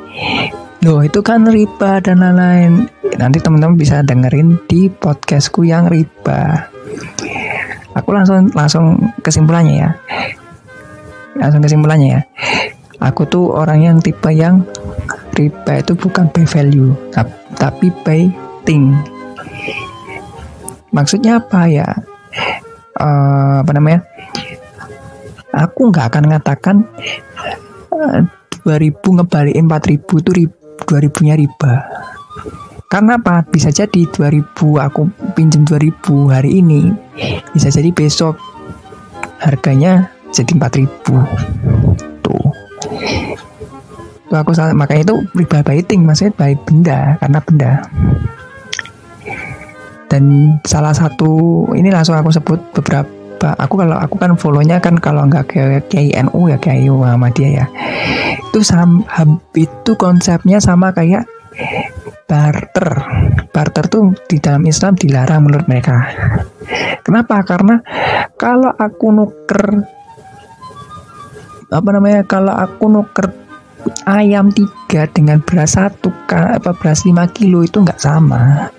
Loh, 0.83 1.05
itu 1.05 1.21
kan 1.21 1.45
riba 1.45 2.01
dan 2.01 2.25
lain-lain. 2.25 2.89
Nanti 3.21 3.39
teman-teman 3.45 3.77
bisa 3.77 4.01
dengerin 4.01 4.57
di 4.65 4.89
podcastku 4.89 5.69
yang 5.69 5.93
riba. 5.93 6.73
Aku 7.93 8.09
langsung 8.17 8.49
langsung 8.57 8.97
kesimpulannya 9.21 9.85
ya. 9.85 9.91
Langsung 11.37 11.61
kesimpulannya 11.61 12.09
ya. 12.17 12.21
Aku 13.05 13.29
tuh 13.29 13.53
orang 13.53 13.85
yang 13.85 13.97
tipe 14.01 14.33
yang 14.33 14.65
riba 15.37 15.85
itu 15.85 15.93
bukan 15.93 16.33
by 16.33 16.49
value, 16.49 16.97
tapi 17.61 17.93
by 18.01 18.33
thing. 18.65 18.97
Maksudnya 20.89 21.37
apa 21.37 21.69
ya? 21.69 21.89
Uh, 22.97 23.61
apa 23.61 23.73
namanya? 23.77 24.01
aku 25.53 25.93
nggak 25.93 26.09
akan 26.09 26.23
mengatakan 26.27 26.77
uh, 27.93 28.25
2000 28.65 28.99
ngebalikin 28.99 29.67
4000 29.67 30.23
itu 30.23 30.31
ribu, 30.35 30.57
2000 30.87 31.27
nya 31.27 31.35
riba. 31.39 31.75
Karena 32.93 33.17
apa? 33.17 33.41
Bisa 33.49 33.73
jadi 33.73 34.05
2000 34.05 34.53
aku 34.77 35.09
pinjam 35.33 35.65
2000 35.65 36.29
hari 36.29 36.61
ini. 36.61 36.93
Bisa 37.57 37.73
jadi 37.73 37.89
besok 37.89 38.37
harganya 39.41 40.13
jadi 40.29 40.53
4000 40.53 40.91
tuh. 42.21 42.45
Tuh 44.29 44.37
aku 44.37 44.53
salah. 44.53 44.77
Makanya 44.77 45.09
itu 45.09 45.17
riba 45.33 45.65
baiting 45.65 46.05
maksudnya 46.05 46.37
baik 46.37 46.61
benda 46.69 47.17
karena 47.21 47.39
benda. 47.41 47.73
Dan 50.13 50.57
salah 50.69 50.93
satu 50.93 51.65
ini 51.73 51.89
langsung 51.89 52.13
aku 52.13 52.29
sebut 52.29 52.61
beberapa 52.77 53.22
apa 53.43 53.59
aku 53.59 53.75
kalau 53.83 53.99
aku 53.99 54.15
kan 54.23 54.39
follownya 54.39 54.79
kan 54.79 55.03
kalau 55.03 55.27
nggak 55.27 55.51
kayak 55.51 55.91
Kiai 55.91 56.15
NU 56.15 56.47
ya 56.47 56.63
Kiai 56.63 56.87
Muhammadiyah 56.87 57.51
ya. 57.51 57.67
Itu 58.39 58.63
sam 58.63 59.03
itu 59.59 59.93
konsepnya 59.99 60.63
sama 60.63 60.95
kayak 60.95 61.27
barter. 62.31 63.03
Barter 63.51 63.85
tuh 63.91 64.15
di 64.31 64.39
dalam 64.39 64.63
Islam 64.63 64.95
dilarang 64.95 65.43
menurut 65.43 65.67
mereka. 65.67 66.07
Kenapa? 67.03 67.43
Karena 67.43 67.83
kalau 68.39 68.71
aku 68.71 69.11
nuker 69.11 69.91
apa 71.75 71.89
namanya 71.91 72.23
kalau 72.23 72.55
aku 72.55 72.87
nuker 72.87 73.27
ayam 74.07 74.55
tiga 74.55 75.11
dengan 75.11 75.43
beras 75.43 75.75
satu 75.75 76.15
apa 76.31 76.71
beras 76.79 77.03
5 77.03 77.11
kilo 77.35 77.67
itu 77.67 77.83
nggak 77.83 77.99
sama. 77.99 78.71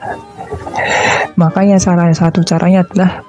Makanya 1.35 1.83
salah 1.83 2.07
satu 2.15 2.47
caranya 2.47 2.87
adalah 2.87 3.19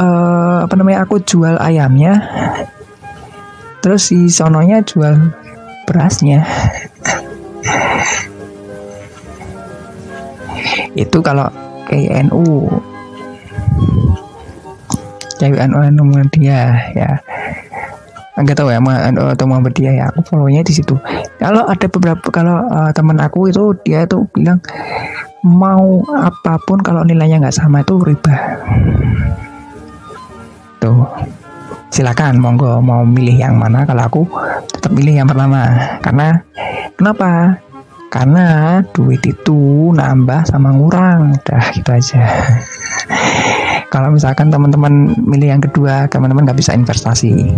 uh, 0.00 0.64
apa 0.64 0.74
namanya 0.80 1.04
aku 1.04 1.20
jual 1.20 1.60
ayamnya. 1.60 2.16
Terus 3.84 4.12
si 4.12 4.28
sononya 4.32 4.80
jual 4.80 5.32
berasnya. 5.84 6.44
Itu 10.96 11.20
kalau 11.20 11.48
kayak 11.88 12.28
NU 12.28 12.68
cewek 15.40 15.64
NU 15.68 15.80
NU 15.96 16.04
dia 16.32 16.76
ya. 16.96 17.10
Enggak 18.36 18.56
tahu 18.56 18.72
ya 18.72 18.80
NU 19.12 19.24
atau 19.36 19.44
dia 19.72 19.90
ya. 19.92 20.04
Aku 20.12 20.24
follownya 20.24 20.64
di 20.64 20.72
situ. 20.72 20.96
Kalau 21.40 21.64
ada 21.68 21.86
beberapa 21.88 22.26
kalau 22.32 22.68
uh, 22.68 22.92
teman 22.92 23.20
aku 23.20 23.52
itu 23.52 23.76
dia 23.84 24.04
tuh 24.04 24.28
bilang 24.32 24.60
mau 25.40 26.04
apa 26.12 26.60
pun 26.68 26.84
kalau 26.84 27.00
nilainya 27.00 27.40
nggak 27.40 27.56
sama 27.56 27.80
itu 27.80 27.96
riba 27.96 28.60
Tuh. 30.80 31.04
Silakan 31.90 32.38
monggo 32.38 32.78
mau 32.80 33.02
milih 33.02 33.36
yang 33.36 33.58
mana 33.58 33.82
kalau 33.84 34.02
aku 34.06 34.22
tetap 34.70 34.90
milih 34.94 35.20
yang 35.20 35.28
pertama. 35.28 35.68
Karena 36.00 36.40
kenapa? 36.96 37.60
Karena 38.10 38.78
duit 38.90 39.22
itu 39.22 39.90
nambah 39.94 40.48
sama 40.48 40.72
ngurang. 40.72 41.36
Udah 41.36 41.62
gitu 41.76 41.90
aja. 41.92 42.22
kalau 43.94 44.14
misalkan 44.14 44.48
teman-teman 44.48 45.14
milih 45.18 45.50
yang 45.50 45.62
kedua, 45.62 46.06
teman-teman 46.08 46.46
nggak 46.46 46.58
bisa 46.58 46.72
investasi. 46.72 47.52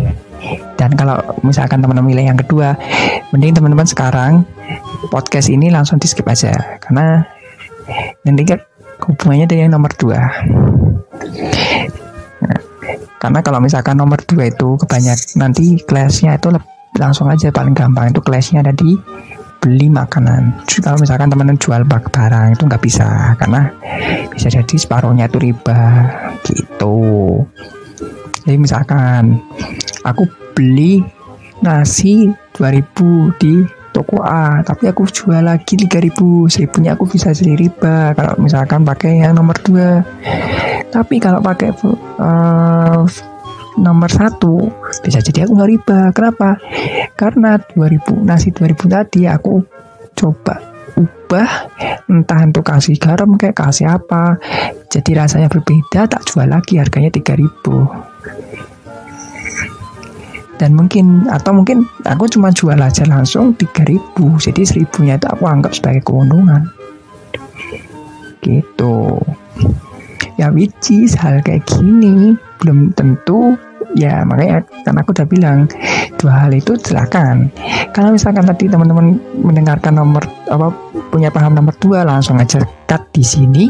Dan 0.80 0.96
kalau 0.96 1.20
misalkan 1.44 1.84
teman-teman 1.84 2.10
milih 2.10 2.32
yang 2.32 2.40
kedua, 2.40 2.74
mending 3.30 3.54
teman-teman 3.54 3.86
sekarang 3.86 4.32
podcast 5.12 5.52
ini 5.52 5.68
langsung 5.70 6.00
di 6.00 6.08
skip 6.08 6.26
aja. 6.26 6.80
Karena 6.80 7.20
nanti 8.24 8.42
hubungannya 9.04 9.46
dengan 9.46 9.78
nomor 9.78 9.92
dua. 9.94 10.20
Karena 13.22 13.38
kalau 13.38 13.62
misalkan 13.62 13.94
nomor 14.02 14.18
dua 14.26 14.50
itu 14.50 14.74
kebanyak 14.82 15.38
nanti 15.38 15.78
kelasnya 15.86 16.42
itu 16.42 16.50
langsung 16.98 17.30
aja 17.30 17.54
paling 17.54 17.70
gampang 17.70 18.10
itu 18.10 18.18
kelasnya 18.18 18.66
ada 18.66 18.74
di 18.74 18.98
beli 19.62 19.86
makanan. 19.86 20.66
Kalau 20.82 20.98
misalkan 20.98 21.30
teman-teman 21.30 21.54
jual 21.62 21.86
bak 21.86 22.10
barang 22.10 22.58
itu 22.58 22.66
nggak 22.66 22.82
bisa 22.82 23.38
karena 23.38 23.70
bisa 24.34 24.50
jadi 24.50 24.74
separuhnya 24.74 25.30
itu 25.30 25.38
riba 25.38 26.10
gitu. 26.42 26.98
Jadi 28.42 28.58
misalkan 28.58 29.38
aku 30.02 30.26
beli 30.58 31.06
nasi 31.62 32.26
2000 32.58 33.38
di 33.38 33.62
toko 34.02 34.18
A 34.26 34.66
tapi 34.66 34.90
aku 34.90 35.06
jual 35.06 35.46
lagi 35.46 35.78
3000 35.78 36.50
seribunya 36.50 36.98
aku 36.98 37.06
bisa 37.06 37.30
jadi 37.30 37.54
riba 37.54 38.18
kalau 38.18 38.34
misalkan 38.42 38.82
pakai 38.82 39.22
yang 39.22 39.38
nomor 39.38 39.54
2 39.62 40.90
tapi 40.90 41.22
kalau 41.22 41.38
pakai 41.38 41.70
uh, 42.18 43.06
nomor 43.80 44.10
satu 44.12 44.68
bisa 45.00 45.24
jadi 45.24 45.48
aku 45.48 45.52
nggak 45.56 45.70
riba. 45.72 46.00
Kenapa? 46.12 46.60
Karena 47.16 47.56
2000 47.56 48.20
nasi 48.20 48.52
2000 48.52 48.76
tadi 48.92 49.24
aku 49.24 49.64
coba 50.12 50.60
ubah 50.92 51.72
entah 52.12 52.40
untuk 52.44 52.68
kasih 52.68 53.00
garam 53.00 53.40
kayak 53.40 53.56
kasih 53.56 53.88
apa 53.88 54.36
jadi 54.92 55.24
rasanya 55.24 55.48
berbeda 55.48 56.04
tak 56.04 56.20
jual 56.28 56.44
lagi 56.44 56.76
harganya 56.76 57.08
3000 57.08 58.11
dan 60.60 60.76
mungkin 60.76 61.26
atau 61.28 61.56
mungkin 61.56 61.88
aku 62.04 62.28
cuma 62.28 62.52
jual 62.52 62.76
aja 62.76 63.08
langsung 63.08 63.56
3000 63.56 64.14
jadi 64.38 64.62
seribunya 64.62 65.14
itu 65.16 65.26
aku 65.28 65.44
anggap 65.48 65.72
sebagai 65.72 66.04
keuntungan. 66.04 66.68
Gitu. 68.42 69.22
Ya 70.36 70.50
which 70.50 70.90
is 70.92 71.14
hal 71.16 71.40
kayak 71.40 71.64
gini. 71.64 72.36
Belum 72.60 72.92
tentu. 72.92 73.56
Ya 73.92 74.24
makanya 74.24 74.64
kan 74.88 74.96
aku 74.96 75.12
udah 75.12 75.28
bilang 75.28 75.68
dua 76.16 76.46
hal 76.46 76.50
itu 76.54 76.78
silakan. 76.80 77.52
Kalau 77.92 78.14
misalkan 78.14 78.48
tadi 78.48 78.70
teman-teman 78.70 79.20
mendengarkan 79.36 80.00
nomor 80.00 80.24
apa 80.48 80.72
punya 81.12 81.28
paham 81.28 81.52
nomor 81.52 81.76
dua 81.76 82.06
langsung 82.06 82.40
aja 82.40 82.62
cut 82.88 83.02
di 83.12 83.24
sini. 83.24 83.68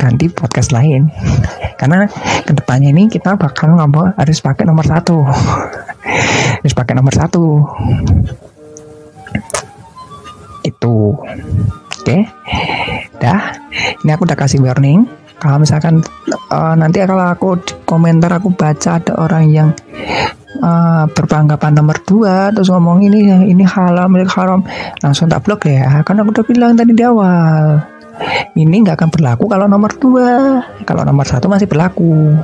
Ganti 0.00 0.32
podcast 0.32 0.72
lain. 0.72 1.12
Karena 1.80 2.08
ke 2.44 2.52
depannya 2.56 2.92
ini 2.92 3.08
kita 3.08 3.36
bakal 3.36 3.76
ngomong 3.76 4.16
harus 4.16 4.40
pakai 4.40 4.64
nomor 4.64 4.84
satu 4.88 5.24
harus 6.60 6.74
pakai 6.76 6.94
nomor 6.96 7.14
satu. 7.14 7.64
Itu. 10.66 11.16
Oke. 12.00 12.04
Okay. 12.04 12.22
dah. 13.20 13.52
Ini 14.02 14.10
aku 14.16 14.24
udah 14.24 14.38
kasih 14.38 14.64
warning. 14.64 15.04
Kalau 15.40 15.60
misalkan 15.60 16.04
uh, 16.52 16.74
nanti 16.76 17.00
kalau 17.04 17.24
aku 17.32 17.56
komentar 17.88 18.28
aku 18.32 18.52
baca 18.52 19.00
ada 19.00 19.12
orang 19.16 19.44
yang 19.48 19.68
uh, 20.60 21.08
berpanggapan 21.08 21.80
nomor 21.80 21.96
dua 22.04 22.52
terus 22.52 22.68
ngomong 22.68 23.00
ini 23.08 23.48
ini 23.48 23.64
halal 23.64 24.08
milik 24.12 24.28
haram 24.36 24.60
langsung 25.00 25.28
tak 25.28 25.44
blok 25.44 25.68
ya. 25.68 26.04
Karena 26.04 26.24
aku 26.24 26.32
udah 26.36 26.46
bilang 26.48 26.72
tadi 26.76 26.92
di 26.92 27.04
awal 27.04 27.80
ini 28.58 28.76
nggak 28.82 28.98
akan 28.98 29.10
berlaku 29.10 29.44
kalau 29.46 29.66
nomor 29.70 29.90
dua. 29.96 30.60
Kalau 30.84 31.02
nomor 31.06 31.24
satu 31.24 31.46
masih 31.46 31.70
berlaku. 31.70 32.34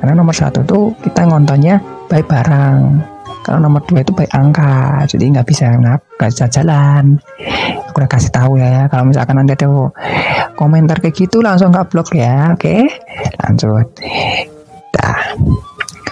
Karena 0.00 0.12
nomor 0.14 0.36
satu 0.36 0.62
tuh 0.64 0.94
kita 1.00 1.26
ngontonnya 1.26 1.80
baik 2.06 2.28
barang. 2.28 2.78
Kalau 3.40 3.58
nomor 3.58 3.82
dua 3.88 4.04
itu 4.04 4.12
baik 4.12 4.30
angka. 4.30 5.04
Jadi 5.08 5.24
nggak 5.32 5.46
bisa 5.48 5.72
nggak 5.74 6.30
bisa 6.30 6.46
jalan. 6.52 7.16
Aku 7.90 7.96
udah 7.98 8.10
kasih 8.10 8.30
tahu 8.30 8.60
ya 8.60 8.86
kalau 8.86 9.10
misalkan 9.10 9.40
anda 9.40 9.58
ada 9.58 9.66
komentar 10.54 11.02
kayak 11.02 11.16
gitu 11.16 11.42
langsung 11.42 11.72
nggak 11.72 11.88
blok 11.90 12.14
ya. 12.14 12.54
Oke? 12.54 12.86
Lanjut. 13.42 13.86
Dah. 14.94 15.34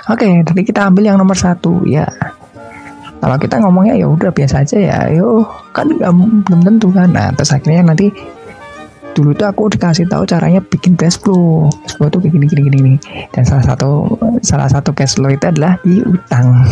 Oke 0.08 0.40
tapi 0.42 0.64
kita 0.64 0.88
ambil 0.88 1.12
yang 1.12 1.18
nomor 1.20 1.36
satu 1.36 1.84
ya. 1.84 2.08
Kalau 3.18 3.34
kita 3.34 3.58
ngomongnya 3.58 3.98
ya 3.98 4.06
udah 4.06 4.30
biasa 4.30 4.62
aja 4.62 4.76
ya. 4.78 4.98
Yo 5.10 5.42
kan 5.74 5.90
gak, 5.90 6.14
belum 6.48 6.60
tentu 6.64 6.88
kan. 6.94 7.10
Nah 7.10 7.34
terus 7.34 7.50
akhirnya 7.50 7.82
nanti 7.82 8.08
dulu 9.18 9.34
tuh 9.34 9.50
aku 9.50 9.66
dikasih 9.66 10.06
tahu 10.06 10.22
caranya 10.22 10.62
bikin 10.62 10.94
cash 10.94 11.18
flow. 11.18 11.66
Cash 11.82 11.98
flow 11.98 12.06
tuh 12.06 12.22
gini 12.22 12.46
gini 12.46 12.70
gini 12.70 12.76
gini. 12.78 12.94
Dan 13.34 13.42
salah 13.42 13.66
satu 13.66 14.06
salah 14.46 14.70
satu 14.70 14.94
cash 14.94 15.18
flow 15.18 15.34
itu 15.34 15.42
adalah 15.50 15.74
di 15.82 15.98
utang. 16.06 16.62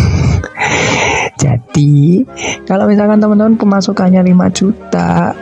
Jadi 1.43 2.23
kalau 2.63 2.87
misalkan 2.87 3.19
teman-teman 3.19 3.59
pemasukannya 3.59 4.23
5 4.23 4.55
juta 4.55 5.35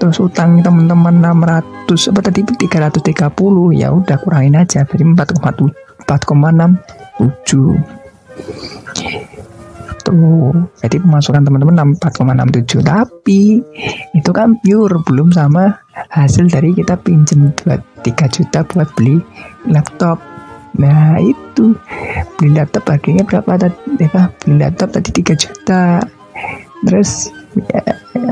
terus 0.00 0.16
utang 0.16 0.64
teman-teman 0.64 1.20
600 1.20 1.92
apa 2.16 2.20
tadi 2.24 2.40
330 2.48 3.76
ya 3.76 3.92
udah 3.92 4.16
kurangin 4.24 4.56
aja. 4.56 4.88
Jadi 4.88 5.04
4,7 5.04 5.68
4,67 6.08 8.00
tuh 10.10 10.52
jadi 10.82 10.98
pemasukan 10.98 11.46
teman-teman 11.46 11.94
4,67 12.02 12.82
tapi 12.82 13.62
itu 14.18 14.30
kan 14.34 14.58
pure 14.60 14.98
belum 15.06 15.30
sama 15.30 15.78
hasil 16.10 16.50
dari 16.50 16.74
kita 16.74 16.98
pinjem 17.00 17.54
buat 17.62 17.80
3 18.02 18.34
juta 18.34 18.66
buat 18.66 18.88
beli 18.98 19.22
laptop. 19.70 20.18
Nah 20.78 21.18
itu. 21.22 21.74
Beli 22.38 22.56
laptop 22.56 22.88
harganya 22.88 23.22
berapa 23.26 23.68
tadi? 23.68 23.76
Ya, 24.00 24.30
beli 24.42 24.56
laptop 24.58 24.88
tadi 24.94 25.10
3 25.14 25.36
juta. 25.36 26.02
Terus 26.86 27.28
ya, 27.70 27.82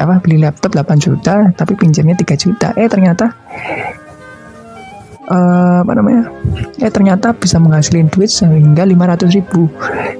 apa 0.01 0.19
beli 0.23 0.41
laptop 0.41 0.73
8 0.75 0.99
juta 0.99 1.53
tapi 1.55 1.73
pinjamnya 1.79 2.17
3 2.19 2.35
juta. 2.39 2.69
Eh 2.75 2.89
ternyata 2.89 3.31
uh, 5.29 5.85
apa 5.85 5.93
namanya? 5.95 6.33
Eh 6.81 6.91
ternyata 6.91 7.37
bisa 7.37 7.61
menghasilkan 7.61 8.09
duit 8.11 8.33
sehingga 8.33 8.83
500 8.85 9.37
ribu. 9.37 9.69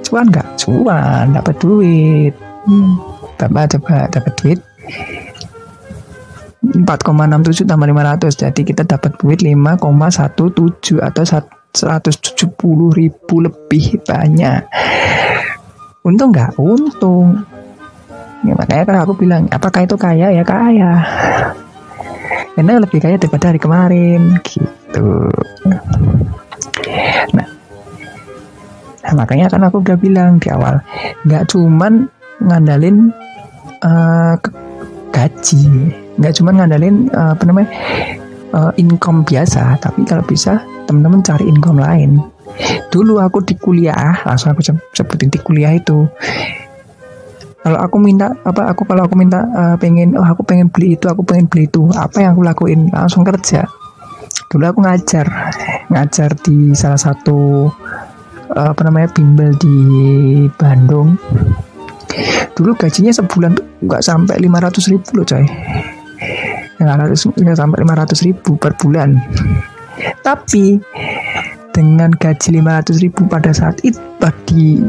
Cuan 0.05 0.29
nggak? 0.29 0.47
Cuan 0.61 1.33
dapat 1.33 1.55
duit. 1.59 2.33
Hmm. 2.69 3.01
dapat 3.39 3.79
coba 3.79 4.07
dapat 4.11 4.33
duit. 4.39 4.59
4,67 6.59 7.63
tambah 7.63 7.87
500 7.87 8.35
jadi 8.35 8.61
kita 8.67 8.83
dapat 8.83 9.15
duit 9.15 9.39
5,17 9.39 10.99
atau 10.99 11.23
170 11.23 12.99
ribu 12.99 13.35
lebih 13.39 14.03
banyak. 14.03 14.61
Untung 16.03 16.35
nggak? 16.35 16.59
Untung. 16.59 17.47
Ya, 18.43 18.55
makanya 18.55 18.83
kan 18.87 18.97
aku 19.03 19.13
bilang 19.19 19.47
apakah 19.51 19.83
itu 19.83 19.95
kaya? 19.99 20.31
Ya 20.31 20.43
kaya 20.47 21.03
karena 22.55 22.81
lebih 22.81 22.99
kaya 22.99 23.15
daripada 23.15 23.51
hari 23.53 23.59
kemarin. 23.61 24.21
Gitu. 24.43 25.07
Nah, 27.33 27.47
nah 29.03 29.13
makanya 29.15 29.47
kan 29.49 29.63
aku 29.65 29.81
udah 29.81 29.97
bilang 29.97 30.37
di 30.37 30.51
awal 30.51 30.83
nggak 31.25 31.49
cuman 31.51 32.07
ngandalin 32.43 33.11
uh, 33.83 34.35
gaji. 35.11 35.65
Nggak 36.19 36.33
cuma 36.39 36.51
ngandalin 36.51 37.07
uh, 37.15 37.33
apa 37.33 37.43
namanya 37.47 37.69
uh, 38.53 38.71
income 38.75 39.23
biasa 39.23 39.79
tapi 39.79 40.03
kalau 40.03 40.23
bisa 40.25 40.63
teman-teman 40.85 41.23
cari 41.23 41.45
income 41.47 41.79
lain. 41.79 42.19
Dulu 42.91 43.21
aku 43.23 43.45
di 43.45 43.55
kuliah 43.55 44.19
langsung 44.27 44.51
aku 44.51 44.65
sebutin 44.91 45.31
di 45.31 45.39
kuliah 45.39 45.71
itu 45.77 46.09
kalau 47.69 47.85
aku 47.85 48.01
minta 48.01 48.33
apa 48.49 48.73
aku 48.73 48.81
kalau 48.81 49.05
aku 49.05 49.13
minta 49.13 49.45
uh, 49.53 49.77
pengen 49.77 50.17
oh 50.17 50.25
aku 50.25 50.41
pengen 50.41 50.73
beli 50.73 50.97
itu 50.97 51.05
aku 51.05 51.21
pengen 51.21 51.45
beli 51.45 51.69
itu 51.69 51.85
apa 51.93 52.17
yang 52.17 52.33
aku 52.33 52.41
lakuin? 52.41 52.89
Langsung 52.89 53.21
kerja. 53.21 53.69
Dulu 54.49 54.65
aku 54.65 54.81
ngajar 54.81 55.29
ngajar 55.93 56.33
di 56.41 56.73
salah 56.73 56.97
satu 56.97 57.69
uh, 58.57 58.67
apa 58.73 58.81
namanya 58.89 59.13
bimbel 59.13 59.53
di 59.61 59.77
Bandung. 60.57 61.13
Dulu 62.57 62.73
gajinya 62.73 63.13
sebulan 63.13 63.85
nggak 63.85 64.01
sampai 64.01 64.41
500 64.41 64.89
ribu 64.89 65.21
loh 65.21 65.25
coy. 65.29 65.45
Nggak 66.81 67.53
sampai 67.53 67.85
500 67.85 68.25
ribu 68.25 68.57
per 68.57 68.73
bulan. 68.81 69.13
Tapi 70.25 70.81
dengan 71.69 72.09
gaji 72.17 72.49
500 72.65 72.97
ribu 73.05 73.29
pada 73.29 73.53
saat 73.53 73.77
itu 73.85 74.01
di 74.49 74.81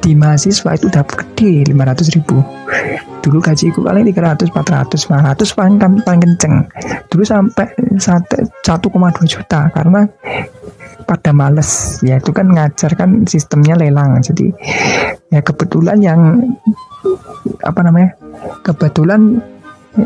di 0.00 0.16
mahasiswa 0.16 0.74
itu 0.74 0.88
udah 0.88 1.04
gede 1.04 1.68
500 1.68 2.16
ribu. 2.16 2.40
Dulu 3.20 3.38
gajiku 3.44 3.84
paling 3.84 4.08
300 4.08 4.48
400 4.48 4.96
500 4.96 5.56
paling, 5.56 5.76
paling 6.04 6.22
kenceng. 6.24 6.54
Dulu 7.12 7.22
sampai 7.24 7.68
1,2 8.00 8.56
juta 9.28 9.60
karena 9.68 10.08
pada 11.04 11.30
males. 11.36 12.00
Ya 12.00 12.16
itu 12.16 12.32
kan 12.32 12.48
ngajar 12.48 12.96
kan 12.96 13.28
sistemnya 13.28 13.76
lelang. 13.76 14.16
Jadi 14.24 14.48
ya 15.28 15.44
kebetulan 15.44 16.00
yang 16.00 16.20
apa 17.60 17.80
namanya 17.84 18.16
kebetulan 18.64 19.44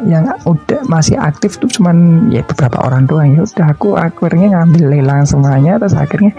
yang 0.09 0.33
udah 0.49 0.81
masih 0.89 1.21
aktif 1.21 1.61
tuh 1.61 1.69
cuman 1.69 2.29
ya 2.35 2.43
beberapa 2.43 2.83
orang 2.83 3.07
doang. 3.07 3.37
Ya 3.37 3.47
udah 3.47 3.67
aku 3.71 3.95
akhirnya 3.95 4.59
ngambil 4.59 4.91
lelang 4.91 5.23
semuanya 5.23 5.79
terus 5.79 5.95
akhirnya 5.95 6.35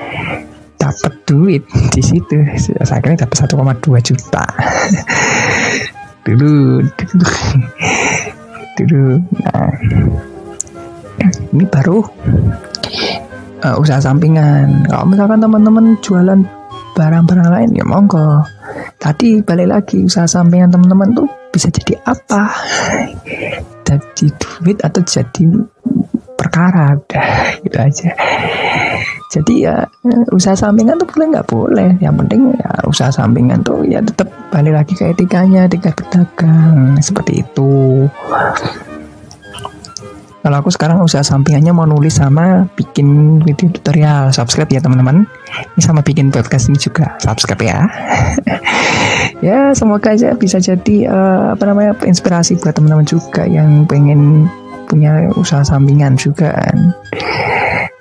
dapat 0.85 1.13
duit 1.25 1.63
di 1.89 2.01
situ. 2.05 2.45
Akhirnya 2.85 3.25
dapat 3.25 3.49
1,2 3.49 3.89
juta. 4.05 4.45
Dulu 6.21 6.81
dulu. 6.85 7.27
Dulu 8.77 9.03
nah. 9.41 9.73
Ini 11.25 11.65
baru 11.71 12.05
uh, 13.65 13.75
usaha 13.81 13.97
sampingan. 13.97 14.85
Kalau 14.85 15.09
misalkan 15.09 15.41
teman-teman 15.41 15.97
jualan 16.05 16.39
barang-barang 16.93 17.49
lain 17.49 17.69
ya 17.73 17.85
monggo. 17.87 18.45
Tadi 19.01 19.41
balik 19.41 19.67
lagi 19.73 20.05
usaha 20.05 20.29
sampingan 20.29 20.69
teman-teman 20.69 21.17
tuh 21.17 21.27
bisa 21.49 21.71
jadi 21.73 21.97
apa? 22.05 22.51
Jadi 23.85 24.25
duit 24.37 24.77
atau 24.85 25.01
jadi 25.01 25.45
perkara 26.35 26.99
udah 26.99 27.27
gitu 27.63 27.77
aja. 27.79 28.09
Jadi 29.33 29.67
ya 29.67 29.83
usaha 30.31 30.55
sampingan 30.55 31.01
tuh 31.01 31.09
boleh 31.09 31.27
nggak 31.35 31.47
boleh. 31.49 31.89
Yang 31.99 32.15
penting 32.23 32.41
ya 32.55 32.71
usaha 32.87 33.11
sampingan 33.11 33.59
tuh 33.65 33.83
ya 33.83 33.99
tetap 33.99 34.29
balik 34.53 34.77
lagi 34.77 34.93
ke 34.95 35.11
etikanya 35.11 35.67
etika 35.67 35.91
berdagang 35.91 36.95
seperti 37.01 37.43
itu. 37.43 38.05
Kalau 40.45 40.61
aku 40.61 40.69
sekarang 40.69 41.01
usaha 41.01 41.25
sampingannya 41.25 41.73
mau 41.73 41.89
nulis 41.89 42.21
sama 42.21 42.69
bikin 42.77 43.41
video 43.41 43.65
tutorial 43.73 44.29
subscribe 44.29 44.69
ya 44.69 44.77
teman-teman. 44.77 45.25
Ini 45.73 45.81
sama 45.81 46.05
bikin 46.05 46.29
podcast 46.29 46.69
ini 46.69 46.77
juga 46.77 47.17
subscribe 47.17 47.65
ya. 47.65 47.79
Ya 49.43 49.75
semoga 49.75 50.15
aja 50.15 50.31
bisa 50.33 50.63
jadi 50.63 51.11
uh, 51.11 51.53
apa 51.53 51.63
namanya 51.67 51.91
inspirasi 52.07 52.55
buat 52.55 52.71
teman-teman 52.77 53.03
juga 53.03 53.43
yang 53.43 53.83
pengen 53.83 54.47
punya 54.85 55.27
usaha 55.35 55.65
sampingan 55.65 56.15
juga 56.15 56.53
kan. 56.53 56.77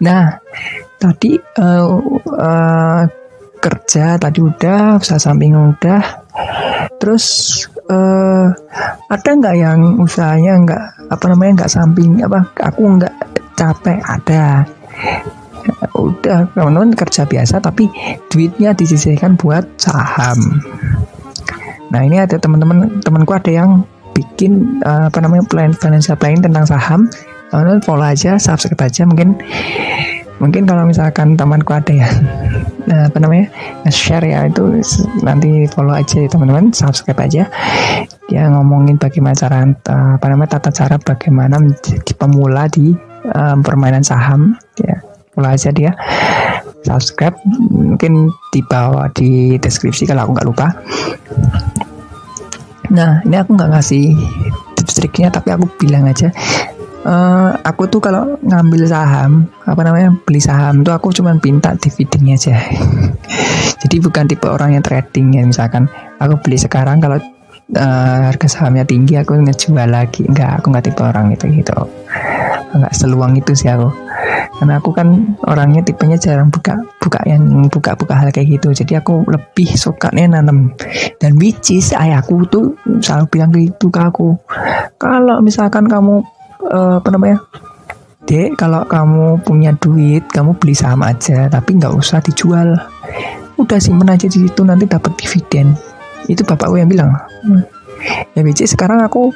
Nah 0.05 0.37
tadi 1.01 1.37
uh, 1.59 1.89
uh, 2.29 3.03
kerja 3.61 4.21
tadi 4.21 4.39
udah 4.45 5.01
usaha 5.01 5.17
samping 5.17 5.57
udah. 5.57 6.03
Terus 7.01 7.25
uh, 7.89 8.53
ada 9.09 9.29
nggak 9.29 9.57
yang 9.57 9.81
usahanya 10.01 10.53
nggak 10.61 10.85
apa 11.09 11.25
namanya 11.33 11.65
nggak 11.65 11.73
samping 11.73 12.21
apa 12.21 12.45
aku 12.61 13.01
nggak 13.01 13.15
capek? 13.57 13.99
Ada. 14.05 14.69
Udah 15.97 16.45
teman-teman 16.53 16.93
kerja 16.93 17.25
biasa 17.25 17.59
tapi 17.65 17.89
duitnya 18.29 18.77
disisihkan 18.77 19.41
buat 19.41 19.65
saham. 19.81 20.61
Nah 21.89 22.01
ini 22.05 22.21
ada 22.21 22.37
teman-teman 22.37 23.01
temanku 23.01 23.33
ada 23.33 23.49
yang 23.49 23.87
bikin 24.15 24.81
uh, 24.87 25.11
apa 25.11 25.19
namanya 25.21 25.45
plan 25.51 25.75
financial 25.75 26.17
planning 26.17 26.41
tentang 26.41 26.65
saham. 26.65 27.11
Teman-teman 27.51 27.83
follow 27.87 28.07
aja 28.07 28.35
subscribe 28.41 28.83
aja 28.83 29.07
mungkin 29.07 29.39
mungkin 30.43 30.67
kalau 30.67 30.83
misalkan 30.83 31.39
temanku 31.39 31.71
ada 31.71 31.95
ya 31.95 32.11
nah, 32.91 33.07
apa 33.09 33.23
namanya 33.23 33.47
share 33.87 34.27
ya 34.27 34.51
itu 34.51 34.83
nanti 35.23 35.63
follow 35.71 35.95
aja 35.95 36.27
ya 36.27 36.29
teman-teman 36.31 36.75
subscribe 36.75 37.21
aja. 37.21 37.47
Dia 38.31 38.49
ngomongin 38.51 38.97
bagaimana 38.97 39.37
cara 39.37 39.63
apa 39.87 40.27
namanya 40.27 40.59
tata 40.59 40.71
cara 40.75 40.97
bagaimana 40.99 41.61
menjadi 41.61 42.13
pemula 42.17 42.67
di 42.73 42.97
um, 43.35 43.59
permainan 43.63 44.03
saham 44.03 44.59
ya. 44.81 44.99
Follow 45.35 45.51
aja 45.51 45.71
dia. 45.75 45.93
Subscribe 46.85 47.35
mungkin 47.73 48.29
di 48.53 48.61
bawah 48.67 49.09
di 49.17 49.57
deskripsi 49.57 50.05
kalau 50.05 50.29
aku 50.29 50.31
nggak 50.37 50.49
lupa 50.49 50.67
nah 52.93 53.25
ini 53.25 53.37
aku 53.41 53.57
nggak 53.57 53.71
ngasih 53.73 54.13
tips 54.77 55.01
triknya 55.01 55.33
tapi 55.33 55.55
aku 55.55 55.65
bilang 55.81 56.05
aja. 56.09 56.29
Uh, 57.05 57.53
aku 57.69 57.85
tuh 57.85 58.01
kalau 58.01 58.41
ngambil 58.41 58.89
saham 58.89 59.45
apa 59.69 59.85
namanya 59.85 60.09
beli 60.25 60.41
saham 60.41 60.81
tuh 60.81 60.97
aku 60.97 61.13
cuma 61.13 61.37
pinta 61.37 61.77
dividennya 61.77 62.37
aja. 62.37 62.57
Jadi 63.85 63.97
bukan 64.01 64.25
tipe 64.25 64.49
orang 64.49 64.77
yang 64.77 64.85
trading 64.85 65.37
ya 65.37 65.45
misalkan. 65.45 65.89
Aku 66.17 66.41
beli 66.41 66.57
sekarang 66.57 67.05
kalau 67.05 67.21
uh, 67.73 68.19
harga 68.29 68.47
sahamnya 68.51 68.85
tinggi 68.85 69.17
aku 69.17 69.41
ngejual 69.41 69.89
lagi. 69.89 70.29
Enggak 70.29 70.61
aku 70.61 70.67
nggak 70.75 70.85
tipe 70.91 71.01
orang 71.01 71.33
itu 71.33 71.47
gitu. 71.49 71.73
Nggak 72.75 72.93
seluang 72.93 73.33
itu 73.39 73.53
sih 73.57 73.73
aku. 73.73 73.89
Karena 74.55 74.79
aku 74.79 74.91
kan 74.95 75.35
orangnya 75.51 75.83
tipenya 75.83 76.15
jarang 76.21 76.53
buka 76.53 76.79
buka 77.03 77.21
yang 77.27 77.67
buka 77.73 77.97
buka 77.97 78.15
hal 78.15 78.29
kayak 78.31 78.61
gitu. 78.61 78.71
Jadi 78.71 79.01
aku 79.01 79.25
lebih 79.27 79.73
suka 79.75 80.13
nih 80.13 80.29
nanam. 80.31 80.75
Dan 81.19 81.41
which 81.41 81.75
is 81.75 81.91
ayahku 81.97 82.45
tuh 82.53 82.77
selalu 83.01 83.25
bilang 83.33 83.51
gitu 83.55 83.89
ke 83.89 84.01
aku. 84.01 84.37
Kalau 85.01 85.41
misalkan 85.41 85.89
kamu 85.89 86.23
uh, 86.71 87.01
apa 87.01 87.09
namanya 87.11 87.43
dek 88.25 88.57
kalau 88.57 88.89
kamu 88.89 89.37
punya 89.45 89.77
duit 89.77 90.25
kamu 90.33 90.57
beli 90.57 90.73
saham 90.73 91.05
aja 91.05 91.51
tapi 91.51 91.77
nggak 91.81 91.95
usah 91.95 92.21
dijual. 92.23 92.77
Udah 93.55 93.79
simpen 93.79 94.11
aja 94.11 94.27
di 94.27 94.43
situ 94.47 94.67
nanti 94.67 94.91
dapat 94.91 95.15
dividen 95.15 95.79
itu 96.29 96.43
bapakku 96.45 96.77
yang 96.81 96.91
bilang. 96.91 97.15
Hmm. 97.45 97.63
ya 98.37 98.41
BC 98.45 98.69
sekarang 98.69 99.01
aku 99.01 99.33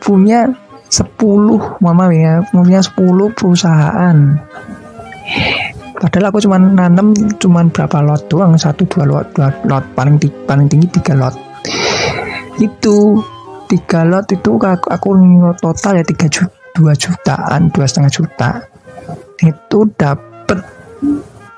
punya 0.00 0.52
10 0.88 1.80
mama 1.80 2.12
ya. 2.12 2.44
Punya 2.48 2.84
10 2.84 3.32
perusahaan. 3.32 4.16
Padahal 5.94 6.26
aku 6.28 6.38
cuma 6.44 6.60
nanam 6.60 7.16
cuma 7.40 7.64
berapa 7.64 8.04
lot 8.04 8.28
doang. 8.28 8.58
Satu 8.60 8.84
dua 8.84 9.08
lot 9.08 9.30
dua 9.32 9.48
lot. 9.64 9.84
Paling 9.96 10.20
tinggi, 10.20 10.36
paling 10.44 10.66
tinggi 10.68 10.86
tiga 10.90 11.16
lot. 11.16 11.32
Itu 12.60 13.24
tiga 13.70 14.04
lot 14.04 14.28
itu 14.28 14.58
aku, 14.60 14.86
aku 14.90 15.08
total 15.62 16.02
ya 16.02 16.04
tiga 16.04 16.28
juta 16.28 16.52
dua 16.74 16.92
jutaan 16.92 17.70
dua 17.72 17.86
setengah 17.88 18.12
juta. 18.12 18.50
Itu 19.40 19.88
dapat 19.96 20.60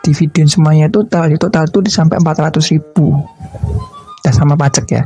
dividen 0.07 0.47
semuanya 0.47 0.87
itu 0.87 1.03
total 1.03 1.35
itu 1.35 1.43
total 1.51 1.67
itu 1.67 1.91
sampai 1.91 2.23
empat 2.23 2.37
ratus 2.39 2.71
ribu 2.71 3.27
udah 4.27 4.35
sama 4.35 4.59
pajak 4.59 4.91
ya. 4.91 5.03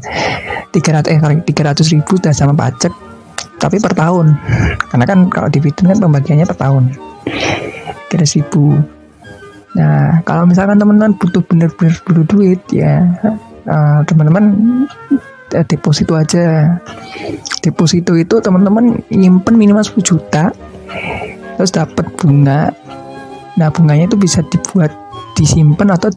Tiga 0.73 0.97
ratus 0.97 1.13
eh 1.13 1.21
tiga 1.45 1.63
ratus 1.69 1.93
ribu 1.93 2.17
udah 2.17 2.33
sama 2.33 2.57
pajak 2.57 2.89
tapi 3.61 3.77
per 3.77 3.93
tahun. 3.93 4.33
Karena 4.89 5.05
kan 5.05 5.29
kalau 5.29 5.53
dividen 5.53 5.93
kan 5.93 6.01
pembagiannya 6.01 6.49
per 6.49 6.57
tahun. 6.57 6.97
Kira 8.09 8.25
ribu 8.25 8.81
nah 9.71 10.19
kalau 10.27 10.51
misalkan 10.51 10.83
teman-teman 10.83 11.15
butuh 11.15 11.47
bener-bener 11.47 11.95
butuh 12.03 12.27
duit 12.27 12.59
ya 12.75 13.07
uh, 13.71 14.03
teman-teman 14.09 14.45
uh, 15.53 15.65
deposito 15.69 16.17
aja. 16.17 16.81
Deposito 17.61 18.17
itu 18.17 18.41
teman-teman 18.41 19.05
nyimpen 19.13 19.55
minimal 19.61 19.85
10 19.85 20.01
juta 20.01 20.51
terus 21.61 21.71
dapat 21.77 22.09
bunga. 22.17 22.73
Nah 23.61 23.69
bunganya 23.69 24.09
itu 24.09 24.17
bisa 24.17 24.41
dibuat 24.49 24.91
disimpan 25.37 25.93
atau 25.93 26.09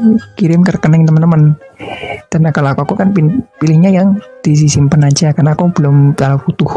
dikirim 0.00 0.64
ke 0.64 0.76
rekening 0.76 1.04
teman-teman. 1.04 1.56
Dan 2.32 2.48
kalau 2.48 2.72
aku 2.72 2.96
kan 2.96 3.12
pilihnya 3.60 3.92
yang 3.92 4.16
disimpan 4.40 5.04
aja 5.08 5.36
karena 5.36 5.52
aku 5.52 5.68
belum 5.74 6.16
terlalu 6.16 6.48
butuh. 6.48 6.72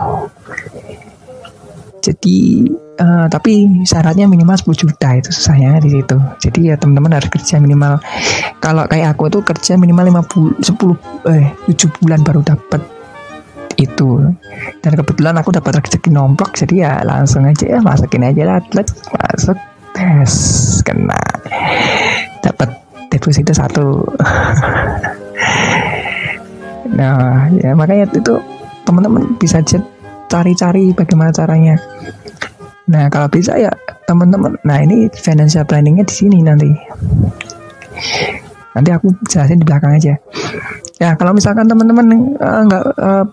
Jadi 2.06 2.70
uh, 3.02 3.26
tapi 3.26 3.82
syaratnya 3.82 4.30
minimal 4.30 4.54
10 4.54 4.78
juta 4.78 5.10
itu 5.18 5.34
susahnya 5.34 5.82
di 5.82 5.90
situ. 5.90 6.18
Jadi 6.38 6.70
ya 6.70 6.76
teman-teman 6.78 7.18
harus 7.18 7.34
kerja 7.34 7.58
minimal. 7.58 7.98
Kalau 8.62 8.86
kayak 8.86 9.18
aku 9.18 9.32
tuh 9.34 9.42
kerja 9.42 9.74
minimal 9.74 10.22
5 10.22 10.30
bul 10.30 10.46
10 10.62 11.34
eh 11.34 11.46
7 11.72 11.98
bulan 11.98 12.22
baru 12.22 12.46
dapat 12.46 12.82
itu. 13.82 14.22
Dan 14.86 14.92
kebetulan 14.94 15.36
aku 15.42 15.50
dapat 15.50 15.82
rezeki 15.82 16.14
nomplok 16.14 16.54
jadi 16.54 16.76
ya 16.78 16.94
langsung 17.02 17.44
aja 17.44 17.66
ya 17.66 17.80
masukin 17.82 18.22
aja 18.22 18.44
lah 18.46 18.60
masuk 18.62 19.58
tes 19.98 20.34
kena. 20.86 21.18
Dapat 22.46 22.85
deposito 23.12 23.52
satu 23.54 24.04
nah 26.98 27.50
ya 27.60 27.74
makanya 27.74 28.08
itu 28.14 28.38
teman-teman 28.86 29.36
bisa 29.42 29.60
cari-cari 30.30 30.94
bagaimana 30.94 31.34
caranya 31.34 31.76
Nah 32.86 33.10
kalau 33.10 33.26
bisa 33.30 33.58
ya 33.58 33.74
teman-teman, 34.06 34.54
nah 34.62 34.78
ini 34.78 35.10
financial 35.10 35.66
planningnya 35.66 36.06
di 36.06 36.14
sini 36.14 36.38
nanti. 36.46 36.70
Nanti 38.78 38.90
aku 38.94 39.10
jelasin 39.26 39.62
di 39.62 39.66
belakang 39.66 39.98
aja. 39.98 40.14
Ya 41.02 41.18
kalau 41.18 41.34
misalkan 41.34 41.66
teman-teman 41.66 42.38
uh, 42.38 42.62
nggak 42.70 42.84
uh, 43.02 43.26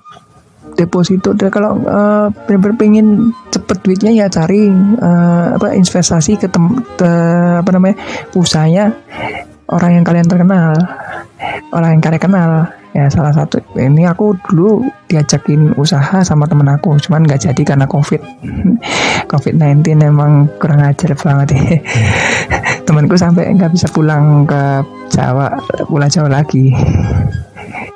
deposito, 0.80 1.36
deh 1.36 1.52
kalau 1.52 1.76
uh, 1.84 2.32
benar-benar 2.48 2.76
pengen 2.80 3.06
cepet 3.52 3.76
duitnya 3.84 4.10
ya 4.24 4.26
cari 4.32 4.72
uh, 5.04 5.60
apa 5.60 5.76
investasi 5.76 6.40
ke, 6.40 6.48
tem 6.48 6.80
ke 6.96 7.10
apa 7.60 7.70
namanya 7.76 8.00
usahanya 8.32 8.96
orang 9.72 9.98
yang 9.98 10.04
kalian 10.04 10.28
terkenal, 10.28 10.76
orang 11.72 11.98
yang 11.98 12.02
kalian 12.04 12.22
kenal. 12.22 12.52
Ya 12.92 13.08
salah 13.08 13.32
satu 13.32 13.56
ini 13.80 14.04
aku 14.04 14.36
dulu 14.52 14.84
diajakin 15.08 15.72
usaha 15.80 16.20
sama 16.20 16.44
temen 16.44 16.68
aku 16.68 17.00
cuman 17.00 17.24
nggak 17.24 17.48
jadi 17.48 17.62
karena 17.64 17.88
covid. 17.88 18.20
Covid 19.32 19.56
19 19.56 19.96
emang 20.04 20.44
kurang 20.60 20.84
ajar 20.84 21.16
banget 21.16 21.56
ya. 21.56 21.80
Temanku 22.84 23.16
sampai 23.16 23.48
nggak 23.56 23.72
bisa 23.72 23.88
pulang 23.88 24.44
ke 24.44 24.84
Jawa 25.08 25.56
pulau 25.88 26.04
Jawa 26.04 26.44
lagi. 26.44 26.68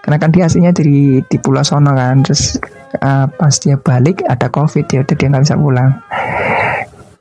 Karena 0.01 0.17
kan 0.17 0.33
dia 0.33 0.49
aslinya 0.49 0.73
dari 0.73 1.21
di 1.21 1.37
Pulau 1.37 1.61
Sono 1.61 1.93
kan 1.93 2.25
terus 2.25 2.57
uh, 3.05 3.29
pas 3.29 3.53
dia 3.61 3.77
balik 3.77 4.25
ada 4.25 4.49
covid 4.49 4.89
ya 4.89 5.05
udah 5.05 5.13
dia 5.13 5.29
nggak 5.29 5.45
bisa 5.45 5.61
pulang. 5.61 5.93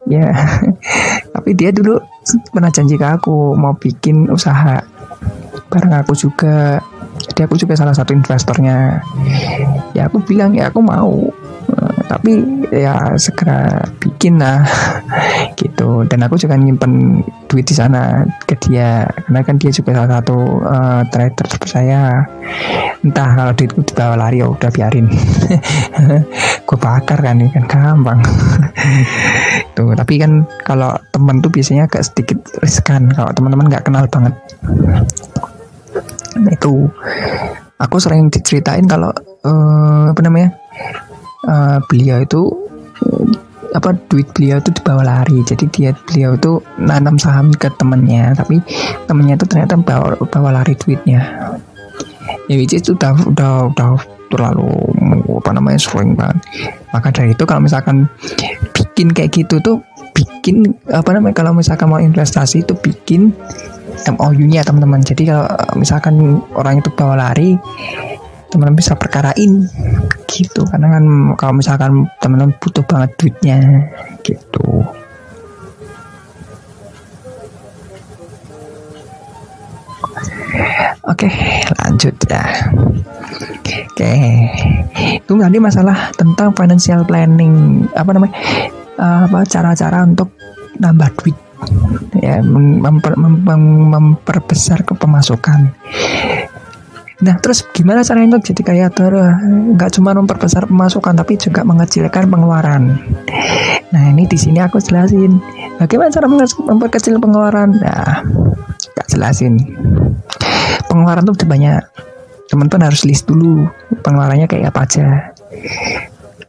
Ya 0.07 0.31
tapi 1.35 1.51
dia 1.59 1.75
dulu 1.75 1.99
pernah 2.49 2.73
janji 2.73 2.97
ke 2.97 3.05
aku 3.05 3.53
mau 3.53 3.77
bikin 3.77 4.27
usaha 4.33 4.81
bareng 5.69 5.93
aku 5.93 6.13
juga. 6.17 6.81
Jadi 7.15 7.41
aku 7.47 7.55
juga 7.57 7.73
salah 7.73 7.95
satu 7.95 8.11
investornya. 8.13 9.01
Ya 9.97 10.07
aku 10.09 10.21
bilang 10.25 10.53
ya 10.53 10.69
aku 10.69 10.79
mau 10.83 11.31
tapi 12.05 12.41
ya 12.71 13.17
segera 13.17 13.83
bikin 13.99 14.39
lah. 14.39 14.63
Gitu. 15.59 16.05
Dan 16.07 16.19
aku 16.25 16.35
juga 16.35 16.59
nyimpen 16.59 17.23
duit 17.47 17.65
di 17.65 17.75
sana 17.75 18.25
ke 18.45 18.55
dia. 18.59 19.07
Karena 19.25 19.39
kan 19.41 19.55
dia 19.57 19.71
juga 19.71 19.95
salah 19.95 20.19
satu 20.19 20.37
uh, 20.61 21.01
trader 21.09 21.45
terpercaya 21.47 22.25
entah 23.05 23.29
kalau 23.37 23.53
duitku 23.53 23.85
dibawa 23.85 24.15
lari 24.17 24.41
ya 24.41 24.49
udah 24.49 24.69
biarin. 24.73 25.05
Gue 26.67 26.77
bakar 26.81 27.21
kan 27.21 27.37
ini 27.37 27.53
kan 27.53 27.65
gampang. 27.69 28.19
Tuh 29.77 29.93
tapi 29.93 30.17
kan 30.17 30.49
kalau 30.65 30.97
temen 31.13 31.37
tuh 31.43 31.53
biasanya 31.53 31.85
agak 31.85 32.01
sedikit 32.09 32.41
riskan. 32.65 33.11
Kalau 33.13 33.29
teman-teman 33.35 33.69
nggak 33.69 33.85
kenal 33.85 34.09
banget. 34.09 34.33
Itu. 36.49 36.89
Aku 37.75 37.99
sering 37.99 38.31
diceritain 38.31 38.87
kalau 38.87 39.11
uh, 39.43 40.09
apa 40.09 40.21
namanya 40.23 40.55
uh, 41.45 41.77
beliau 41.87 42.21
itu 42.21 42.41
uh, 43.05 43.25
apa 43.75 43.91
duit 44.07 44.27
beliau 44.31 44.57
itu 44.59 44.71
dibawa 44.71 45.03
lari. 45.03 45.43
Jadi 45.43 45.67
dia 45.71 45.91
beliau 46.07 46.39
itu 46.39 46.63
nanam 46.79 47.19
saham 47.19 47.51
ke 47.51 47.67
temennya. 47.75 48.31
Tapi 48.35 48.63
temennya 49.05 49.35
itu 49.35 49.45
ternyata 49.45 49.75
bawa 49.79 50.15
bawa 50.19 50.49
lari 50.61 50.73
duitnya. 50.79 51.21
Ya 52.45 52.55
which 52.61 52.77
itu 52.77 52.93
udah 52.93 53.13
udah 53.25 53.51
udah 53.73 53.89
terlalu 54.29 54.69
apa 55.41 55.49
namanya 55.53 55.79
sering 55.81 56.17
banget. 56.17 56.41
Maka 56.93 57.09
dari 57.11 57.33
itu 57.33 57.43
kalau 57.43 57.61
misalkan 57.61 58.09
bikin 58.73 59.11
kayak 59.11 59.33
gitu 59.35 59.59
tuh 59.61 59.77
bikin 60.15 60.71
apa 60.89 61.11
namanya 61.11 61.35
kalau 61.35 61.51
misalkan 61.51 61.91
mau 61.91 61.99
investasi 61.99 62.63
itu 62.63 62.73
bikin 62.79 63.35
MOU-nya 64.05 64.61
teman-teman. 64.61 65.01
Jadi 65.01 65.27
kalau 65.29 65.49
misalkan 65.75 66.39
orang 66.53 66.79
itu 66.79 66.89
bawa 66.93 67.17
lari, 67.17 67.57
teman-teman 68.51 68.77
bisa 68.77 68.93
perkarain 68.97 69.65
gitu. 70.29 70.61
Karena 70.67 70.97
kan 70.97 71.05
kalau 71.37 71.53
misalkan 71.57 72.09
teman-teman 72.19 72.53
butuh 72.57 72.83
banget 72.85 73.11
duitnya 73.17 73.59
gitu. 74.21 74.85
Oke, 81.05 81.29
lanjut 81.85 82.15
ya. 82.25 82.43
Oke, 83.95 84.17
itu 85.21 85.31
tadi 85.37 85.57
masalah 85.61 86.09
tentang 86.17 86.51
financial 86.55 87.05
planning 87.05 87.85
apa 87.93 88.09
namanya? 88.15 88.35
apa 88.95 89.43
cara-cara 89.43 90.07
untuk 90.07 90.31
nambah 90.79 91.09
duit 91.19 91.37
ya 92.19 92.39
memper, 92.43 93.15
memper, 93.15 93.57
memperbesar 93.95 94.83
ke 94.87 94.95
pemasukan 94.95 95.71
Nah 97.25 97.35
terus 97.41 97.65
gimana 97.73 98.05
caranya 98.05 98.37
untuk 98.37 98.53
jadi 98.53 98.61
kaya 98.61 98.87
terus 98.93 99.25
nggak 99.73 99.97
cuma 99.97 100.13
memperbesar 100.13 100.69
pemasukan 100.69 101.17
tapi 101.17 101.41
juga 101.41 101.65
mengecilkan 101.65 102.29
pengeluaran. 102.29 103.01
Nah 103.89 104.03
ini 104.13 104.29
di 104.29 104.37
sini 104.37 104.61
aku 104.61 104.77
jelasin 104.77 105.41
bagaimana 105.81 106.13
cara 106.13 106.29
memperkecil 106.29 107.17
pengeluaran. 107.17 107.81
Nah 107.81 108.21
tak 108.93 109.09
jelasin. 109.09 109.57
Pengeluaran 110.85 111.25
tuh 111.25 111.49
banyak. 111.49 111.81
Teman-teman 112.45 112.93
harus 112.93 113.01
list 113.09 113.25
dulu 113.25 113.65
pengeluarannya 114.05 114.45
kayak 114.45 114.69
apa 114.69 114.85
aja 114.85 115.33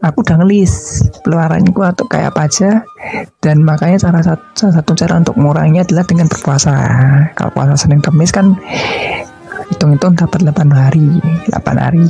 aku 0.05 0.23
udah 0.23 0.37
ngelis 0.43 1.03
pengeluaranku 1.25 1.81
atau 1.83 2.05
kayak 2.07 2.35
apa 2.35 2.41
aja 2.47 2.71
dan 3.41 3.65
makanya 3.65 3.99
cara 3.99 4.21
satu, 4.23 4.71
satu 4.71 4.93
cara 4.95 5.19
untuk 5.19 5.35
menguranginya 5.41 5.83
adalah 5.83 6.05
dengan 6.05 6.27
berpuasa 6.29 6.73
kalau 7.35 7.51
puasa 7.51 7.75
Senin 7.75 8.05
Kamis 8.05 8.31
kan 8.31 8.55
hitung-hitung 9.71 10.15
dapat 10.15 10.43
8 10.47 10.71
hari. 10.71 11.09
8 11.51 11.83
hari 11.83 12.03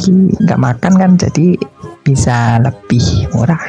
nggak 0.43 0.61
makan 0.61 0.93
kan 0.97 1.11
jadi 1.17 1.57
bisa 2.05 2.61
lebih 2.61 3.31
murah. 3.33 3.61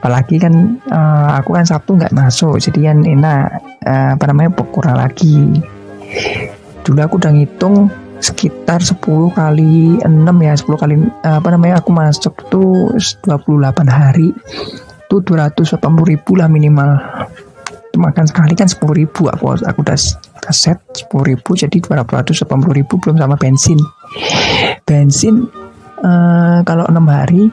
Apalagi 0.00 0.38
kan 0.38 0.78
uh, 0.90 1.34
aku 1.40 1.56
kan 1.56 1.66
Sabtu 1.66 1.98
nggak 1.98 2.14
masuk 2.14 2.62
jadi 2.62 2.92
kan 2.92 2.98
enak 3.02 3.42
uh, 3.86 4.10
apa 4.14 4.24
namanya 4.30 4.54
kurang 4.70 4.96
lagi. 4.98 5.62
Dulu 6.86 6.98
aku 7.02 7.18
udah 7.18 7.32
ngitung 7.34 7.90
sekitar 8.22 8.80
10 8.80 9.02
kali 9.36 10.00
6 10.00 10.08
ya 10.40 10.54
10 10.56 10.82
kali 10.82 10.94
apa 11.20 11.48
namanya 11.52 11.84
aku 11.84 11.90
masuk 11.92 12.34
tuh 12.48 12.94
28 13.26 13.86
hari. 13.90 14.32
Tuh 15.06 15.22
280 15.22 15.78
ribu 16.02 16.34
lah 16.34 16.50
minimal. 16.50 16.98
Itu 17.90 17.98
makan 18.02 18.26
sekali 18.26 18.58
kan 18.58 18.66
10 18.66 18.82
ribu 18.90 19.30
aku 19.30 19.54
aku 19.62 19.78
udah, 19.82 19.98
udah 20.46 20.54
set 20.54 20.78
10 20.94 21.10
ribu 21.26 21.58
jadi 21.58 21.74
280 21.82 22.46
ribu 22.70 22.94
belum 23.02 23.18
sama 23.18 23.34
bensin. 23.34 23.74
Bensin 24.86 25.50
uh, 26.06 26.62
kalau 26.62 26.86
6 26.86 27.02
hari 27.10 27.50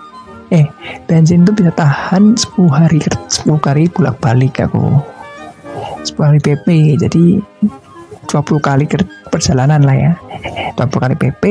eh 0.53 0.69
bensin 1.09 1.41
tuh 1.41 1.57
bisa 1.57 1.73
tahan 1.73 2.37
10 2.37 2.69
hari 2.69 3.01
10 3.01 3.49
kali 3.57 3.89
bolak 3.89 4.21
balik 4.21 4.61
aku. 4.61 5.01
10 6.05 6.13
kali 6.13 6.37
PP 6.37 6.67
jadi 7.01 7.41
20 8.29 8.61
kali 8.61 8.85
perjalanan 9.33 9.81
lah 9.81 9.97
ya. 9.97 10.13
20 10.77 10.93
kali 10.93 11.15
PP 11.17 11.43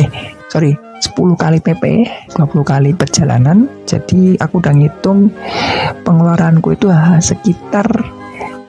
eh 0.00 0.08
sorry 0.48 0.72
10 0.72 1.36
kali 1.36 1.60
PP 1.60 1.84
20 2.32 2.64
kali 2.64 2.96
perjalanan. 2.96 3.68
Jadi 3.84 4.40
aku 4.40 4.64
udah 4.64 4.72
ngitung 4.72 5.28
pengeluaranku 6.00 6.72
itu 6.72 6.88
sekitar 7.20 7.84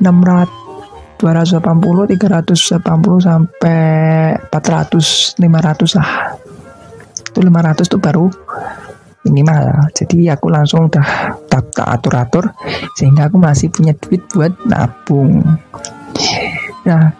600 0.03 0.60
280 1.21 1.61
380 2.17 2.81
sampai 3.21 3.81
400 4.49 5.37
500 5.37 5.97
lah. 6.01 6.09
Itu 7.13 7.39
500 7.45 7.85
tuh 7.85 8.01
baru 8.01 8.25
minimal. 9.21 9.93
Jadi 9.93 10.25
aku 10.33 10.49
langsung 10.49 10.89
udah 10.89 11.37
tak, 11.45 11.69
tak 11.77 11.87
atur-atur 12.01 12.49
sehingga 12.97 13.29
aku 13.29 13.37
masih 13.37 13.69
punya 13.69 13.93
duit 13.93 14.25
buat 14.33 14.49
nabung. 14.65 15.45
Nah 16.89 17.13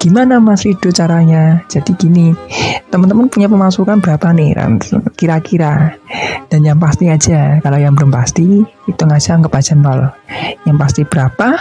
gimana 0.00 0.42
Mas 0.42 0.66
Rido 0.66 0.90
caranya? 0.90 1.62
Jadi 1.70 1.94
gini 1.94 2.34
teman-teman 2.90 3.30
punya 3.30 3.46
pemasukan 3.46 4.02
berapa 4.02 4.34
nih 4.34 4.58
kira-kira. 5.14 5.94
Dan 6.50 6.66
yang 6.66 6.82
pasti 6.82 7.06
aja 7.06 7.62
kalau 7.62 7.78
yang 7.78 7.94
belum 7.94 8.10
pasti 8.10 8.66
hitung 8.90 9.14
aja 9.14 9.38
anggap 9.38 9.54
aja 9.54 9.78
nol. 9.78 10.10
Yang 10.66 10.76
pasti 10.82 11.02
berapa 11.06 11.54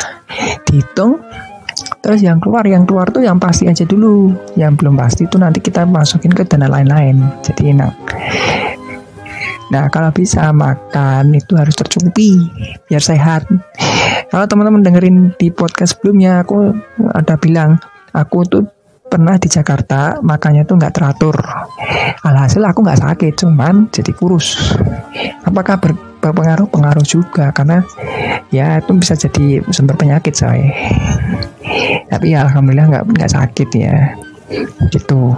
dihitung 0.66 1.22
Terus 2.00 2.24
yang 2.24 2.40
keluar, 2.40 2.64
yang 2.64 2.88
keluar 2.88 3.12
tuh 3.12 3.24
yang 3.24 3.38
pasti 3.38 3.68
aja 3.68 3.84
dulu. 3.84 4.32
Yang 4.56 4.84
belum 4.84 4.96
pasti 4.96 5.28
itu 5.28 5.36
nanti 5.36 5.60
kita 5.60 5.84
masukin 5.84 6.32
ke 6.32 6.48
dana 6.48 6.72
lain-lain. 6.72 7.20
Jadi 7.44 7.76
enak. 7.76 7.94
Nah, 9.70 9.86
kalau 9.94 10.10
bisa 10.10 10.50
makan 10.50 11.38
itu 11.38 11.54
harus 11.54 11.78
tercukupi 11.78 12.42
biar 12.90 13.04
sehat. 13.04 13.46
Kalau 14.34 14.46
teman-teman 14.50 14.82
dengerin 14.82 15.18
di 15.38 15.54
podcast 15.54 15.94
sebelumnya, 15.98 16.42
aku 16.42 16.74
ada 17.14 17.38
bilang 17.38 17.78
aku 18.18 18.42
tuh 18.50 18.64
pernah 19.10 19.36
di 19.42 19.50
Jakarta 19.50 20.22
makannya 20.22 20.64
tuh 20.64 20.78
nggak 20.78 20.94
teratur. 20.94 21.36
Alhasil 22.24 22.62
aku 22.62 22.86
nggak 22.86 23.02
sakit, 23.02 23.34
cuman 23.42 23.90
jadi 23.90 24.14
kurus. 24.14 24.78
Apakah 25.44 25.82
ber 25.82 25.98
berpengaruh? 26.22 26.70
Pengaruh 26.70 27.04
juga 27.04 27.50
karena 27.50 27.82
ya 28.50 28.82
itu 28.82 28.92
bisa 28.98 29.14
jadi 29.14 29.62
sumber 29.70 29.94
penyakit 29.98 30.34
saya 30.34 30.74
tapi 32.10 32.34
ya 32.34 32.50
alhamdulillah 32.50 32.88
nggak 32.90 33.06
nggak 33.14 33.32
sakit 33.32 33.70
ya 33.78 34.18
gitu 34.90 35.38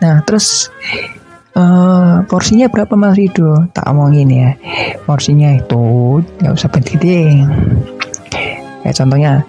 nah 0.00 0.24
terus 0.24 0.72
uh, 1.52 2.24
porsinya 2.24 2.72
berapa 2.72 2.96
Mas 2.96 3.20
Rido 3.20 3.68
tak 3.76 3.84
omongin 3.92 4.28
ya 4.32 4.50
porsinya 5.04 5.52
itu 5.52 6.24
nggak 6.40 6.54
usah 6.56 6.70
penting 6.72 7.44
kayak 8.84 8.96
contohnya 9.00 9.40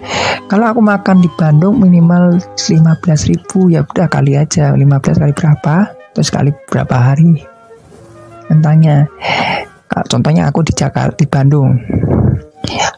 kalau 0.48 0.72
aku 0.72 0.80
makan 0.80 1.20
di 1.20 1.28
Bandung 1.36 1.76
minimal 1.76 2.40
15.000 2.56 3.44
ya 3.68 3.84
udah 3.84 4.08
kali 4.08 4.32
aja 4.38 4.72
15 4.72 5.20
kali 5.20 5.32
berapa 5.36 5.76
terus 6.16 6.32
kali 6.32 6.54
berapa 6.72 6.96
hari. 6.96 7.44
Tentangnya 8.48 9.04
contohnya 10.08 10.48
aku 10.48 10.64
di 10.64 10.72
Jakarta 10.72 11.12
di 11.12 11.28
Bandung. 11.28 11.76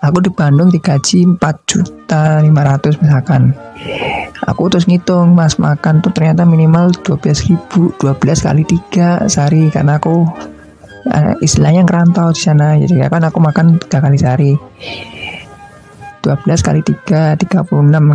Aku 0.04 0.22
di 0.22 0.30
Bandung 0.30 0.70
digaji 0.70 1.26
4 1.26 1.40
juta 1.66 2.38
500 2.44 3.02
misalkan. 3.02 3.50
Aku 4.46 4.70
terus 4.70 4.86
ngitung 4.86 5.34
mas 5.34 5.58
makan 5.58 5.98
tuh 5.98 6.14
ternyata 6.14 6.46
minimal 6.46 6.94
12 7.02 7.48
ribu 7.50 7.90
12 7.98 8.46
kali 8.46 8.62
3 8.94 9.26
sehari 9.26 9.66
karena 9.74 9.98
aku 9.98 10.24
uh, 11.10 11.34
istilahnya 11.42 11.82
ngerantau 11.82 12.30
di 12.30 12.40
sana. 12.44 12.78
Jadi 12.78 13.02
kan 13.08 13.24
aku 13.26 13.42
makan 13.42 13.82
3 13.82 13.88
kali 13.88 14.16
sehari 14.20 14.52
12 16.22 16.66
kali 16.66 16.80
3 16.82 17.38
36 17.38 17.68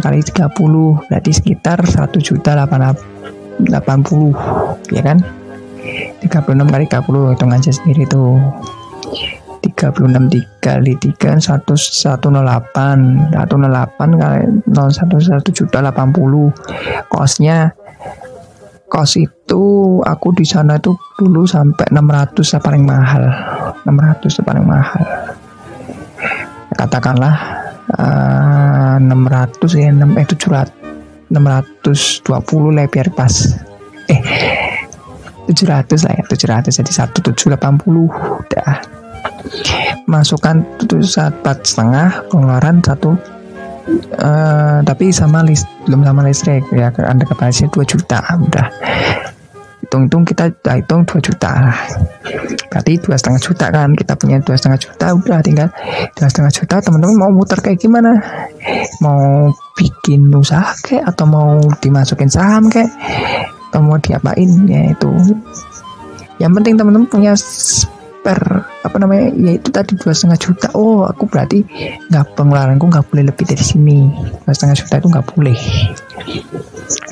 kali 0.04 0.20
30 0.20 1.08
berarti 1.08 1.32
sekitar 1.32 1.80
1 1.82 2.12
juta 2.20 2.52
80 2.56 3.72
ya 4.92 5.02
kan? 5.04 5.18
36 6.24 6.74
kali 6.74 6.86
30 6.88 7.32
hitung 7.36 7.52
aja 7.52 7.72
sendiri 7.72 8.04
tuh. 8.08 8.40
36 9.64 10.28
dikali 10.28 10.94
3 11.00 11.40
1, 11.40 11.64
108 11.64 12.12
108 13.32 14.20
kali 14.20 14.42
011 14.68 15.56
juta 15.56 15.80
80 15.80 17.08
kosnya 17.08 17.72
kos 18.92 19.16
itu 19.18 19.64
aku 20.04 20.36
di 20.36 20.44
sana 20.44 20.76
tuh 20.84 21.00
dulu 21.16 21.48
sampai 21.48 21.88
600 21.96 22.60
paling 22.60 22.84
mahal 22.84 23.24
600 23.88 24.44
paling 24.44 24.68
mahal. 24.68 25.04
Katakanlah 26.76 27.63
uh, 27.92 28.96
600 29.00 29.80
ya 29.80 29.90
6, 29.92 30.20
eh 30.20 30.28
700 30.28 30.84
620 31.34 32.78
lah 32.78 32.86
biar 32.88 33.10
pas. 33.12 33.34
Eh 34.08 34.22
700 35.50 36.06
lah 36.08 36.14
ya 36.16 36.24
700 36.24 36.72
jadi 36.72 36.92
1780 36.92 37.60
udah 37.60 38.74
masukkan 40.08 40.64
itu 40.80 41.00
empat 41.20 41.58
setengah 41.68 42.24
pengeluaran 42.32 42.80
satu. 42.80 43.18
Uh, 44.16 44.80
tapi 44.88 45.12
sama 45.12 45.44
list 45.44 45.68
belum 45.84 46.08
sama 46.08 46.24
listrik 46.24 46.64
ya 46.72 46.88
anda 47.04 47.28
kapasitasnya 47.28 47.68
2 47.76 47.84
juta 47.84 48.24
udah 48.24 48.68
hitung-hitung 49.84 50.24
kita 50.24 50.50
hitung 50.80 51.04
2 51.04 51.20
juta 51.20 51.76
berarti 52.74 52.98
dua 52.98 53.14
setengah 53.14 53.42
juta 53.44 53.66
kan 53.70 53.90
kita 53.94 54.14
punya 54.18 54.42
dua 54.42 54.58
setengah 54.58 54.82
juta 54.82 55.06
udah 55.14 55.40
tinggal 55.46 55.70
dua 56.18 56.28
setengah 56.28 56.50
juta. 56.50 56.76
Teman-teman 56.82 57.16
mau 57.22 57.30
muter 57.30 57.62
kayak 57.62 57.78
gimana? 57.78 58.18
Mau 58.98 59.54
bikin 59.78 60.34
usaha 60.34 60.74
kayak 60.82 61.14
atau 61.14 61.26
mau 61.30 61.62
dimasukin 61.78 62.34
saham 62.34 62.74
kayak 62.74 62.90
atau 63.70 63.80
mau 63.86 64.02
diapain? 64.02 64.50
Ya 64.66 64.90
itu. 64.90 65.10
Yang 66.42 66.52
penting 66.58 66.74
teman-teman 66.82 67.06
punya 67.06 67.38
per 68.24 68.40
apa 68.88 68.96
namanya 69.04 69.36
ya 69.36 69.52
itu 69.60 69.70
tadi 69.70 69.94
dua 70.00 70.18
setengah 70.18 70.40
juta. 70.42 70.68
Oh 70.74 71.06
aku 71.06 71.30
berarti 71.30 71.62
nggak 72.10 72.34
pengeluaranku 72.34 72.90
nggak 72.90 73.06
boleh 73.14 73.30
lebih 73.30 73.46
dari 73.46 73.62
sini. 73.62 74.10
Dua 74.48 74.54
setengah 74.56 74.78
juta 74.82 74.98
itu 74.98 75.08
nggak 75.14 75.28
boleh 75.30 75.60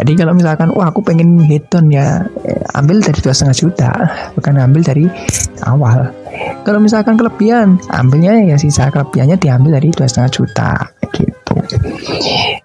jadi 0.01 0.12
kalau 0.17 0.34
misalkan 0.36 0.69
wah 0.73 0.89
aku 0.89 1.03
pengen 1.03 1.39
hedon 1.45 1.91
ya 1.91 2.25
eh, 2.43 2.63
ambil 2.75 2.99
dari 2.99 3.19
dua 3.21 3.34
setengah 3.36 3.57
juta 3.57 3.91
bukan 4.36 4.53
ambil 4.60 4.81
dari 4.84 5.05
awal. 5.65 6.12
Kalau 6.62 6.79
misalkan 6.81 7.17
kelebihan 7.17 7.77
ambilnya 7.91 8.38
ya 8.45 8.55
sisa 8.57 8.89
kelebihannya 8.89 9.38
diambil 9.38 9.77
dari 9.79 9.93
dua 9.93 10.07
setengah 10.07 10.31
juta 10.31 10.71
gitu. 11.13 11.55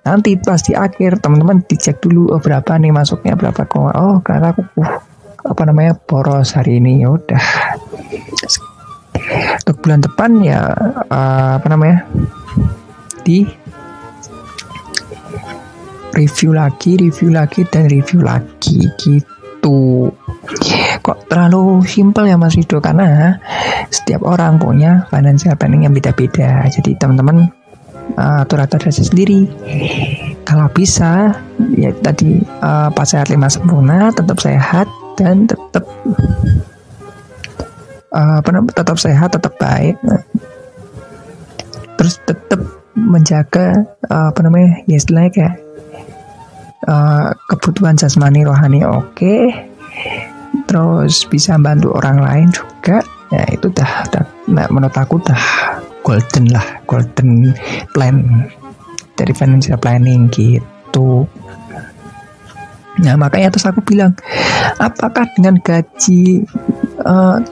Nanti 0.06 0.38
pas 0.38 0.60
di 0.62 0.72
akhir 0.72 1.18
teman-teman 1.20 1.62
dicek 1.66 1.98
dulu 2.02 2.30
oh 2.30 2.40
berapa 2.40 2.78
nih 2.78 2.94
masuknya 2.94 3.34
berapa 3.34 3.66
kok 3.66 3.92
oh 3.94 4.22
karena 4.22 4.54
aku 4.54 4.62
uh, 4.80 4.96
apa 5.46 5.62
namanya 5.66 5.98
boros 5.98 6.54
hari 6.54 6.78
ini 6.78 7.02
ya 7.02 7.14
udah. 7.14 7.44
Untuk 9.66 9.76
bulan 9.82 10.00
depan 10.00 10.30
ya 10.40 10.62
uh, 11.10 11.58
apa 11.58 11.66
namanya 11.66 12.06
di 13.26 13.42
review 16.16 16.56
lagi 16.56 16.96
review 16.96 17.28
lagi 17.30 17.62
dan 17.68 17.86
review 17.92 18.24
lagi 18.24 18.88
gitu. 18.96 20.08
Kok 21.04 21.28
terlalu 21.28 21.84
simpel 21.84 22.32
ya 22.32 22.40
Mas 22.40 22.56
Rido? 22.56 22.80
Karena 22.80 23.36
setiap 23.92 24.24
orang 24.24 24.56
punya 24.56 25.04
financial 25.12 25.54
planning 25.54 25.84
yang 25.84 25.94
beda-beda. 25.94 26.64
Jadi 26.72 26.96
teman-teman 26.96 27.52
uh, 28.16 28.42
atur-atur 28.42 28.88
saja 28.88 29.04
sendiri. 29.04 29.44
Kalau 30.46 30.70
bisa 30.72 31.34
ya 31.74 31.90
tadi 32.00 32.40
uh, 32.62 32.88
pas 32.94 33.06
sehat 33.06 33.28
lima 33.28 33.50
sempurna 33.50 34.14
tetap 34.14 34.38
sehat 34.38 34.86
dan 35.18 35.50
tetap 35.50 35.84
uh, 38.14 38.40
tetap 38.72 38.96
sehat 38.96 39.34
tetap 39.34 39.52
baik. 39.58 39.98
Terus 41.98 42.22
tetap 42.24 42.60
menjaga 42.96 43.84
uh, 44.08 44.30
apa 44.32 44.40
namanya 44.46 44.80
ya 44.88 44.96
istilahnya 44.96 45.30
kayak 45.34 45.54
uh, 46.84 47.32
kebutuhan 47.48 47.96
jasmani 47.96 48.44
rohani 48.44 48.84
oke. 48.84 49.16
Okay. 49.16 49.72
terus 50.66 51.24
bisa 51.28 51.56
bantu 51.56 51.94
orang 51.94 52.20
lain 52.20 52.48
juga. 52.52 53.00
Ya 53.32 53.42
itu 53.50 53.66
dah, 53.74 54.06
dah 54.12 54.22
nah, 54.46 54.66
menurut 54.70 54.94
aku 54.94 55.18
dah 55.24 55.40
golden 56.06 56.46
lah 56.54 56.62
golden 56.86 57.50
plan 57.90 58.46
dari 59.18 59.32
financial 59.34 59.80
planning 59.80 60.30
gitu. 60.30 61.26
Nah 63.02 63.14
makanya 63.18 63.50
terus 63.52 63.66
aku 63.66 63.82
bilang, 63.82 64.14
apakah 64.78 65.26
dengan 65.34 65.58
gaji 65.60 66.46
uh, 67.02 67.42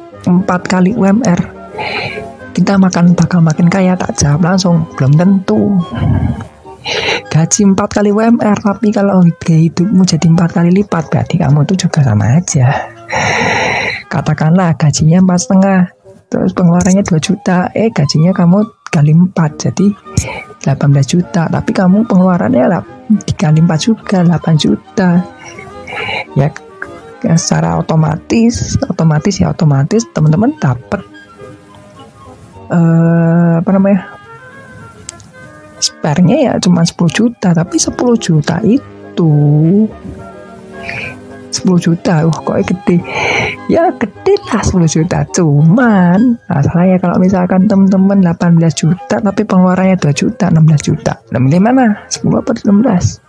kali 0.64 0.94
UMR 0.94 1.40
kita 2.54 2.78
makan 2.78 3.18
bakal 3.18 3.42
makin 3.42 3.66
kaya 3.66 3.98
tak? 3.98 4.14
Jawab 4.14 4.46
langsung 4.46 4.86
belum 4.94 5.18
tentu 5.18 5.74
gaji 7.32 7.61
empat 7.64 7.89
kali 8.01 8.11
UMR 8.12 8.59
tapi 8.61 8.93
kalau 8.93 9.24
hidupmu 9.24 10.05
jadi 10.05 10.26
empat 10.28 10.51
kali 10.61 10.70
lipat 10.70 11.09
berarti 11.09 11.41
kamu 11.41 11.64
itu 11.64 11.74
juga 11.89 12.01
sama 12.05 12.37
aja. 12.37 12.66
Katakanlah 14.12 14.76
gajinya 14.76 15.24
empat 15.24 15.39
setengah 15.41 15.80
terus 16.28 16.51
pengeluarannya 16.53 17.05
2 17.07 17.14
juta 17.20 17.70
eh 17.72 17.89
gajinya 17.95 18.35
kamu 18.35 18.66
dikali 18.91 19.12
4 19.12 19.62
jadi 19.64 19.87
18 20.62 21.12
juta. 21.12 21.43
Tapi 21.49 21.70
kamu 21.72 22.07
pengeluarannya 22.07 22.64
lah 22.68 22.82
dikali 23.09 23.64
4 23.64 23.87
juga 23.87 24.22
8 24.22 24.55
juta. 24.61 25.24
Ya 26.37 26.49
secara 27.32 27.80
otomatis 27.80 28.76
otomatis 28.85 29.41
ya 29.41 29.49
otomatis 29.49 30.05
teman-teman 30.12 30.53
dapat 30.61 31.01
uh, 32.68 33.64
apa 33.64 33.70
namanya 33.72 34.12
sparenya 35.85 36.37
ya 36.41 36.53
cuma 36.57 36.80
10 36.80 36.97
juta 37.12 37.53
tapi 37.53 37.76
10 37.76 37.93
juta 38.16 38.57
itu. 38.64 39.32
10 41.55 41.62
juta 41.78 42.26
uh 42.26 42.35
kok 42.35 42.59
gede? 42.66 42.99
Ya 43.70 43.93
gede 43.95 44.35
lah 44.51 44.64
10 44.64 44.91
juta. 44.91 45.22
Cuman 45.30 46.41
masalahnya 46.51 46.99
kalau 46.99 47.16
misalkan 47.22 47.70
teman-teman 47.70 48.24
18 48.24 48.59
juta 48.74 49.22
tapi 49.22 49.47
pengeluarannya 49.47 50.01
2 50.01 50.11
juta 50.16 50.51
16 50.51 50.89
juta. 50.89 51.12
Nah 51.30 51.39
milih 51.39 51.61
mana 51.62 51.95
10 52.11 52.26
apa 52.35 52.51
16 52.59 53.22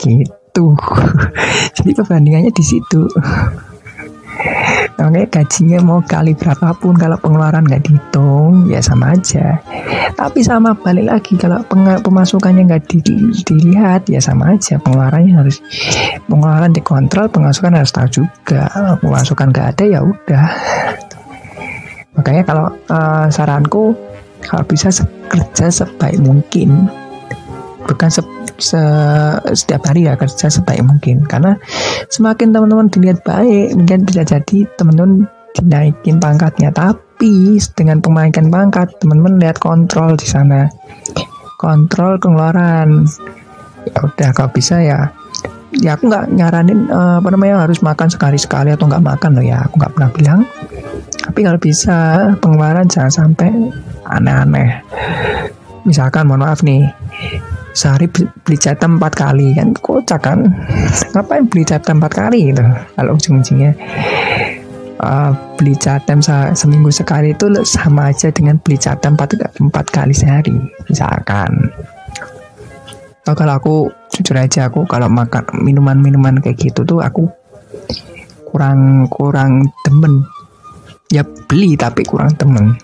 gitu. 0.00 0.66
Jadi 1.76 1.90
perbandingannya 1.92 2.52
di 2.54 2.64
situ 2.64 3.04
Oke 4.94 5.26
gajinya 5.26 5.82
mau 5.82 5.98
kali 6.06 6.38
berapapun 6.38 6.94
kalau 6.94 7.18
pengeluaran 7.18 7.66
nggak 7.66 7.82
dihitung 7.82 8.70
ya 8.70 8.78
sama 8.78 9.18
aja. 9.18 9.58
Tapi 10.14 10.38
sama 10.46 10.70
balik 10.78 11.10
lagi 11.10 11.34
kalau 11.34 11.66
pemasukannya 11.98 12.70
nggak 12.70 12.86
di, 12.86 13.02
dilihat 13.42 14.06
ya 14.06 14.22
sama 14.22 14.54
aja 14.54 14.78
pengeluarannya 14.78 15.34
harus 15.34 15.58
pengeluaran 16.30 16.70
dikontrol 16.70 17.26
pemasukan 17.26 17.74
harus 17.74 17.90
tahu 17.90 18.22
juga 18.22 18.70
pemasukan 19.02 19.50
nggak 19.50 19.66
ada 19.74 19.84
ya 19.84 20.00
udah. 20.06 20.46
Makanya 22.14 22.42
kalau 22.46 22.66
uh, 22.94 23.26
saranku 23.34 23.98
kalau 24.46 24.62
bisa 24.62 24.94
kerja 25.26 25.74
sebaik 25.74 26.22
mungkin 26.22 26.86
bukan 27.84 28.08
se 28.10 28.20
se 28.58 28.82
setiap 29.52 29.84
hari 29.88 30.08
ya 30.08 30.16
kerja 30.16 30.48
sebaik 30.48 30.84
mungkin. 30.84 31.24
Karena 31.24 31.56
semakin 32.08 32.52
teman-teman 32.54 32.88
dilihat 32.90 33.22
baik 33.22 33.76
mungkin 33.76 34.08
bisa 34.08 34.22
jadi 34.24 34.58
teman-teman 34.76 35.28
dinaikin 35.54 36.18
pangkatnya. 36.18 36.70
Tapi 36.74 37.60
dengan 37.76 38.00
pemaikan 38.00 38.50
pangkat 38.50 38.96
teman-teman 38.98 39.40
lihat 39.40 39.60
kontrol 39.60 40.16
di 40.18 40.26
sana. 40.26 40.66
Kontrol 41.60 42.18
pengeluaran 42.20 43.06
ya 43.84 43.98
udah 44.00 44.30
kalau 44.32 44.50
bisa 44.50 44.80
ya. 44.80 45.12
Ya 45.74 45.98
aku 45.98 46.06
nggak 46.06 46.30
nyaranin 46.38 46.86
uh, 46.86 47.18
apa 47.18 47.34
namanya 47.34 47.66
harus 47.66 47.82
makan 47.82 48.06
sekali 48.06 48.38
sekali 48.38 48.70
atau 48.70 48.86
nggak 48.86 49.02
makan 49.02 49.30
loh 49.38 49.44
ya. 49.44 49.66
Aku 49.66 49.82
nggak 49.82 49.92
pernah 49.98 50.10
bilang. 50.14 50.40
Tapi 51.24 51.40
kalau 51.42 51.58
bisa 51.58 51.96
pengeluaran 52.38 52.86
jangan 52.86 53.10
sampai 53.10 53.50
aneh-aneh. 54.06 54.86
Misalkan 55.82 56.30
mohon 56.30 56.46
maaf 56.46 56.62
nih 56.62 56.86
sehari 57.74 58.06
beli 58.14 58.56
jatah 58.56 58.86
empat 58.86 59.12
kali 59.18 59.52
kan? 59.58 59.74
Kocak 59.74 60.20
kan? 60.22 60.48
Ngapain 61.12 61.50
beli 61.50 61.66
jatah 61.66 61.92
empat 61.92 62.12
kali 62.14 62.54
gitu? 62.54 62.62
Kalau 62.94 63.18
ujung-ujungnya 63.18 63.74
uh, 65.02 65.30
beli 65.58 65.74
jatah 65.76 66.16
se 66.22 66.36
seminggu 66.54 66.88
sekali 66.88 67.34
itu 67.34 67.50
sama 67.66 68.14
aja 68.14 68.30
dengan 68.30 68.56
beli 68.62 68.78
jatah 68.78 69.10
empat, 69.10 69.58
empat 69.58 69.86
kali 69.90 70.14
sehari 70.14 70.54
misalkan. 70.86 71.50
Oh, 73.24 73.32
kalau 73.32 73.56
aku 73.56 73.76
jujur 74.12 74.36
aja 74.36 74.68
aku 74.68 74.84
kalau 74.84 75.08
makan 75.08 75.48
minuman-minuman 75.64 76.44
kayak 76.44 76.60
gitu 76.60 76.84
tuh 76.84 77.00
aku 77.00 77.24
kurang 78.52 79.08
kurang 79.08 79.66
temen 79.82 80.22
ya 81.08 81.24
beli 81.48 81.74
tapi 81.74 82.04
kurang 82.04 82.36
temen 82.36 82.76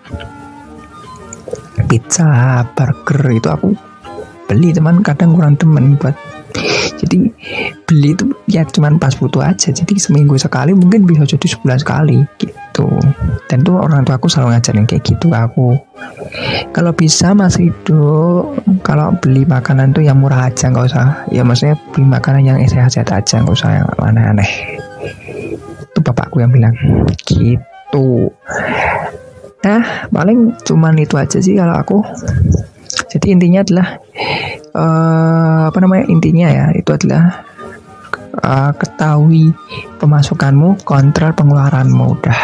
pizza 1.86 2.64
burger 2.72 3.36
itu 3.36 3.48
aku 3.52 3.68
beli 4.50 4.74
teman 4.74 4.98
kadang 5.06 5.30
kurang 5.38 5.54
temen 5.54 5.94
buat 5.94 6.18
jadi 6.98 7.30
beli 7.86 8.18
itu 8.18 8.24
ya 8.50 8.66
cuman 8.66 8.98
pas 8.98 9.14
butuh 9.14 9.40
aja. 9.46 9.70
Jadi 9.70 9.96
seminggu 9.96 10.34
sekali 10.34 10.74
mungkin 10.74 11.06
bisa 11.06 11.22
jadi 11.22 11.46
sebulan 11.46 11.78
sekali 11.78 12.18
gitu. 12.42 12.86
Dan 13.46 13.62
tuh 13.62 13.78
orang 13.78 14.02
tua 14.02 14.18
aku 14.18 14.26
selalu 14.26 14.58
ngajarin 14.58 14.86
kayak 14.90 15.06
gitu 15.06 15.30
aku. 15.30 15.78
Kalau 16.74 16.92
bisa 16.92 17.32
masih 17.32 17.70
itu 17.70 18.02
kalau 18.82 19.14
beli 19.22 19.46
makanan 19.46 19.94
tuh 19.94 20.02
yang 20.02 20.18
murah 20.18 20.50
aja 20.50 20.68
nggak 20.68 20.86
usah. 20.90 21.06
Ya 21.30 21.46
maksudnya 21.46 21.78
beli 21.94 22.06
makanan 22.10 22.42
yang 22.42 22.58
sehat-sehat 22.66 23.08
aja 23.14 23.40
nggak 23.40 23.54
usah 23.54 23.70
yang 23.80 23.86
aneh-aneh. 24.02 24.50
Itu 25.86 26.02
bapakku 26.02 26.42
yang 26.42 26.50
bilang 26.50 26.74
gitu. 27.24 28.28
Nah 29.62 30.10
paling 30.10 30.58
cuman 30.66 30.98
itu 30.98 31.14
aja 31.14 31.38
sih 31.38 31.54
kalau 31.54 31.74
aku 31.78 31.98
jadi 32.90 33.26
intinya 33.38 33.60
adalah 33.62 33.88
uh, 34.74 35.62
apa 35.70 35.78
namanya 35.78 36.04
intinya 36.10 36.48
ya 36.50 36.66
itu 36.74 36.90
adalah 36.90 37.46
uh, 38.42 38.72
ketahui 38.74 39.54
pemasukanmu, 39.98 40.82
kontrol 40.82 41.34
pengeluaranmu 41.34 42.04
udah. 42.18 42.40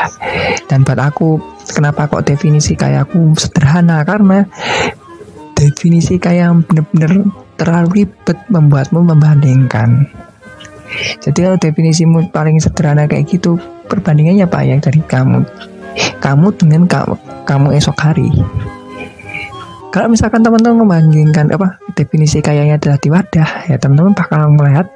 Dan 0.66 0.82
buat 0.82 0.98
aku 0.98 1.38
kenapa 1.74 2.10
kok 2.10 2.26
definisi 2.26 2.74
kayak 2.74 3.10
aku 3.10 3.34
sederhana 3.38 4.02
karena 4.06 4.46
definisi 5.56 6.20
kayak 6.20 6.66
bener-bener 6.68 7.26
terlalu 7.56 8.04
ribet 8.04 8.38
membuatmu 8.52 9.00
membandingkan. 9.02 10.06
Jadi 11.22 11.38
kalau 11.42 11.58
definisimu 11.58 12.30
paling 12.30 12.62
sederhana 12.62 13.10
kayak 13.10 13.26
gitu, 13.26 13.58
perbandingannya 13.90 14.46
apa 14.46 14.62
ya 14.62 14.78
dari 14.78 15.02
kamu, 15.02 15.42
kamu 16.22 16.46
dengan 16.54 16.86
kamu, 16.86 17.14
kamu 17.42 17.68
esok 17.74 17.98
hari 17.98 18.30
kalau 19.96 20.12
misalkan 20.12 20.44
teman-teman 20.44 20.84
membandingkan 20.84 21.48
apa 21.56 21.80
definisi 21.96 22.44
kayanya 22.44 22.76
adalah 22.76 23.00
di 23.00 23.08
wadah 23.08 23.48
ya 23.64 23.80
teman-teman 23.80 24.12
bakal 24.12 24.44
melihat 24.52 24.92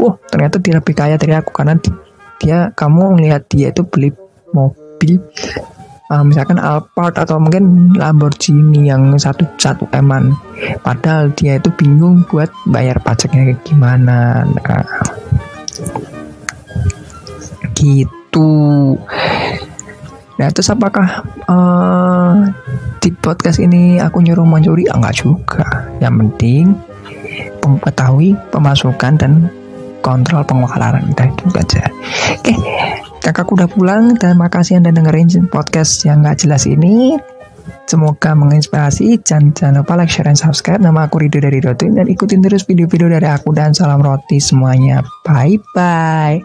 wah 0.00 0.16
ternyata 0.32 0.56
dia 0.56 0.80
lebih 0.80 0.96
kaya 0.96 1.20
dari 1.20 1.36
aku 1.36 1.52
karena 1.52 1.76
dia 2.40 2.72
kamu 2.72 3.20
melihat 3.20 3.44
dia 3.52 3.68
itu 3.68 3.84
beli 3.84 4.08
mobil 4.56 5.20
uh, 6.08 6.24
misalkan 6.24 6.56
Alphard 6.56 7.20
atau 7.20 7.36
mungkin 7.36 7.92
Lamborghini 7.92 8.88
yang 8.88 9.12
satu 9.20 9.44
satu 9.60 9.84
eman 9.92 10.32
padahal 10.80 11.28
dia 11.36 11.60
itu 11.60 11.68
bingung 11.76 12.24
buat 12.32 12.48
bayar 12.64 12.96
pajaknya 13.04 13.52
kayak 13.52 13.60
gimana. 13.68 14.48
Nah, 14.48 14.88
gitu 17.76 18.48
Nah, 20.40 20.48
terus 20.48 20.72
apakah 20.72 21.20
uh, 21.52 22.48
di 23.04 23.12
podcast 23.12 23.60
ini 23.60 24.00
aku 24.00 24.24
nyuruh 24.24 24.48
mencuri? 24.48 24.88
Ah, 24.88 24.96
enggak 24.96 25.20
juga. 25.20 25.84
Yang 26.00 26.14
penting 26.16 26.64
mengetahui 27.60 28.32
pemasukan 28.48 29.20
dan 29.20 29.52
kontrol 30.00 30.40
pengeluaran. 30.48 31.12
Udah 31.12 31.28
itu 31.28 31.44
aja. 31.52 31.84
Oke, 32.40 32.56
kakakku 33.20 33.52
udah 33.52 33.68
pulang 33.68 34.16
dan 34.16 34.40
makasih 34.40 34.80
anda 34.80 34.88
dengerin 34.88 35.28
podcast 35.52 36.08
yang 36.08 36.24
nggak 36.24 36.40
jelas 36.40 36.64
ini. 36.64 37.20
Semoga 37.84 38.32
menginspirasi. 38.38 39.20
Jangan, 39.20 39.52
jangan 39.52 39.82
lupa 39.82 39.98
like, 39.98 40.08
share, 40.08 40.24
dan 40.24 40.38
subscribe. 40.38 40.80
Nama 40.80 41.10
aku 41.10 41.20
Rido 41.20 41.42
dari 41.42 41.60
Rotin 41.60 41.98
dan 41.98 42.08
ikutin 42.08 42.40
terus 42.40 42.64
video-video 42.64 43.12
dari 43.12 43.26
aku 43.26 43.52
dan 43.52 43.74
salam 43.74 44.00
roti 44.00 44.40
semuanya. 44.40 45.02
Bye-bye. 45.26 46.40